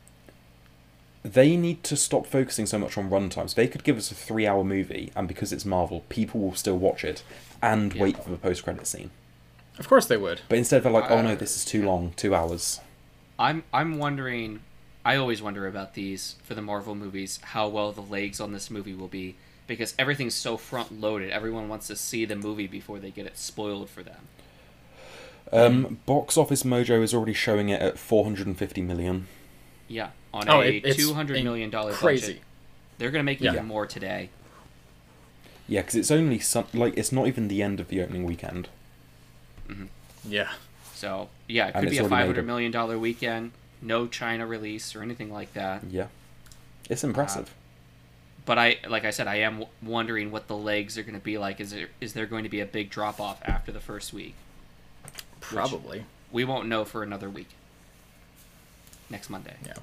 [1.23, 3.55] They need to stop focusing so much on runtimes.
[3.55, 7.05] They could give us a three-hour movie, and because it's Marvel, people will still watch
[7.05, 7.23] it
[7.61, 8.03] and Yeah.
[8.05, 9.11] wait for the post-credit scene.
[9.79, 10.41] Of course they would.
[10.49, 12.15] But instead, they're like, "Oh Uh, no, this is too long.
[12.17, 12.81] Two hours."
[13.39, 14.61] I'm I'm wondering
[15.05, 18.71] I always wonder about these for the Marvel movies, how well the legs on this
[18.71, 19.35] movie will be
[19.71, 21.31] because everything's so front loaded.
[21.31, 24.17] Everyone wants to see the movie before they get it spoiled for them.
[25.53, 29.27] Um, Box Office Mojo is already showing it at 450 million.
[29.89, 32.27] Yeah, on Oh, a it- two hundred million dollar Crazy.
[32.35, 32.43] budget.
[32.99, 33.53] They're gonna make Yeah.
[33.55, 34.29] even more today.
[35.67, 38.69] Yeah, because it's only some like it's not even the end of the opening weekend.
[40.29, 40.51] Yeah.
[40.95, 43.53] So yeah, it could it's be a already made five hundred a- million dollar weekend.
[43.83, 45.83] No China release or anything like that.
[45.91, 46.09] Yeah,
[46.89, 47.55] it's impressive.
[48.47, 51.21] But I, like I said, I am w- wondering what the legs are going to
[51.21, 51.61] be like.
[51.61, 54.35] Is there is there going to be a big drop off after the first week?
[55.41, 56.05] Probably.
[56.33, 57.49] We won't know for another week.
[59.09, 59.55] Next Monday.
[59.67, 59.75] Yeah.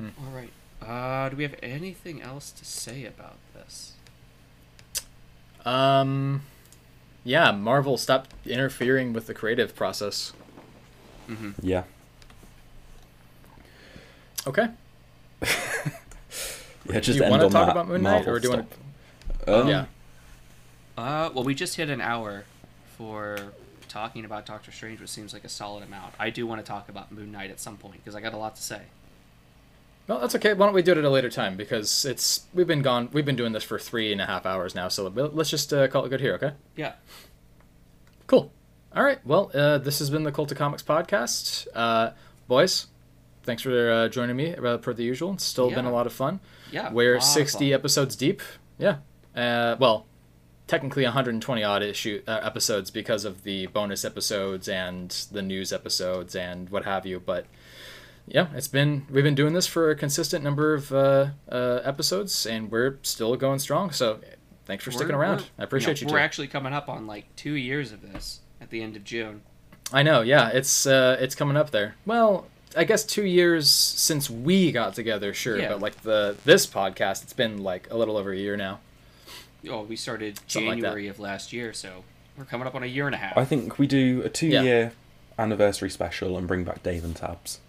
[0.00, 0.50] All right.
[0.82, 3.92] Uh, do we have anything else to say about this?
[5.64, 6.42] Um.
[7.26, 10.32] Yeah, Marvel stop interfering with the creative process.
[11.28, 11.52] Mm-hmm.
[11.62, 11.84] yeah,
[14.46, 14.68] Okay.
[16.86, 17.00] yeah.
[17.00, 18.70] Just do you want to talk that about Moon Knight, Marvel or do you want
[19.46, 19.60] to?
[19.60, 19.84] Um, yeah.
[20.96, 22.44] Uh, well, we just hit an hour
[22.96, 23.38] for
[23.88, 26.14] talking about Doctor Strange, which seems like a solid amount.
[26.18, 28.36] I do want to talk about Moon Knight at some point because I got a
[28.36, 28.82] lot to say.
[30.06, 30.52] Well, that's okay.
[30.52, 31.56] Why don't we do it at a later time?
[31.56, 33.08] Because it's we've been gone.
[33.12, 34.88] We've been doing this for three and a half hours now.
[34.88, 36.34] So let's just uh, call it good here.
[36.34, 36.52] Okay.
[36.76, 36.92] Yeah.
[38.26, 38.52] Cool.
[38.94, 39.24] All right.
[39.24, 41.66] Well, uh, this has been the Cult of Comics podcast.
[41.74, 42.10] Uh,
[42.46, 42.86] boys,
[43.44, 45.32] thanks for uh, joining me uh, per the usual.
[45.34, 46.40] It's still been a lot of fun.
[46.70, 46.92] Yeah.
[46.92, 47.72] We're 60 fun.
[47.72, 48.42] episodes deep.
[48.78, 48.96] Yeah.
[49.36, 50.06] Uh, well,
[50.66, 56.34] technically 120 odd issue uh, episodes because of the bonus episodes and the news episodes
[56.34, 57.20] and what have you.
[57.20, 57.46] But
[58.26, 62.46] yeah, it's been we've been doing this for a consistent number of uh, uh, episodes,
[62.46, 63.90] and we're still going strong.
[63.90, 64.20] So
[64.64, 65.36] thanks for sticking We're- around.
[65.40, 66.12] we're- I appreciate know, you.
[66.12, 66.24] We're too.
[66.24, 69.42] actually coming up on like two years of this at the end of June.
[69.92, 71.96] I know, yeah, it's uh, it's coming up there.
[72.06, 72.46] Well,
[72.76, 75.68] I guess two years since we got together, sure, Yeah.
[75.68, 78.80] but like the this podcast, it's been like a little over a year now.
[79.68, 80.76] Oh, we started Something like.
[80.80, 82.04] January of last year, so
[82.36, 83.36] we're coming up on a year and a half.
[83.38, 84.92] I think we do a two-year
[85.38, 87.60] anniversary special and bring back Dave and Tabs.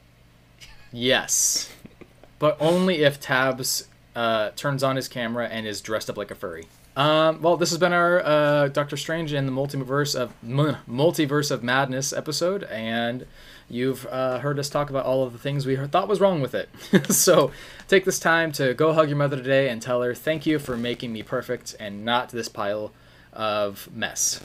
[0.92, 1.72] Yes,
[2.40, 6.36] but only if Tabs uh, turns on his camera and is dressed up like a
[6.36, 6.66] furry.
[6.96, 11.52] Um, well, this has been our uh, Doctor Strange and the multiverse of m- multiverse
[11.52, 13.26] of madness episode, and
[13.70, 16.56] you've uh, heard us talk about all of the things we thought was wrong with
[16.56, 16.70] it.
[17.12, 17.52] so
[17.88, 20.78] take this time to go hug your mother today and tell her thank you for
[20.78, 22.92] making me perfect and not this pile
[23.34, 24.42] of mess.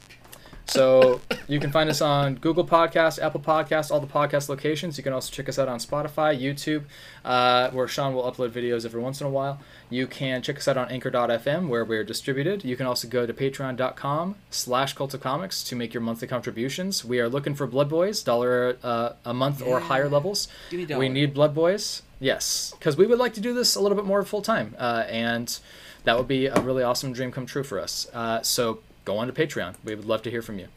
[0.70, 4.96] So you can find us on Google Podcast, Apple Podcast, all the podcast locations.
[4.96, 6.84] You can also check us out on Spotify, YouTube,
[7.24, 9.58] uh, where Sean will upload videos every once in a while.
[9.90, 12.64] You can check us out on Anchor.fm, where we're distributed.
[12.64, 17.04] You can also go to Patreon.com slash Cult of Comics to make your monthly contributions.
[17.04, 20.46] We are looking for Blood Boys, dollar uh, a month or higher levels.
[20.70, 24.06] We need Blood Boys, yes, because we would like to do this a little bit
[24.06, 25.58] more full time, uh, and
[26.04, 28.06] that would be a really awesome dream come true for us.
[28.14, 28.78] Uh, so
[29.10, 29.74] go on to Patreon.
[29.84, 30.68] We would love to hear from you.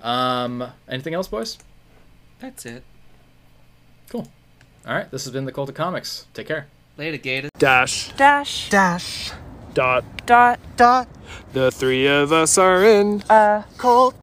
[0.00, 1.58] Um, anything else, boys?
[2.38, 2.84] That's it.
[4.08, 4.28] Cool.
[4.86, 6.26] All right, this has been the Cult of Comics.
[6.34, 6.68] Take care.
[6.96, 7.48] Later, Gator.
[7.58, 8.12] Dash.
[8.12, 8.70] Dash.
[8.70, 9.32] Dash.
[9.72, 10.04] Dot.
[10.26, 10.60] Dot.
[10.76, 11.08] Dot.
[11.52, 14.14] The three of us are in A cult.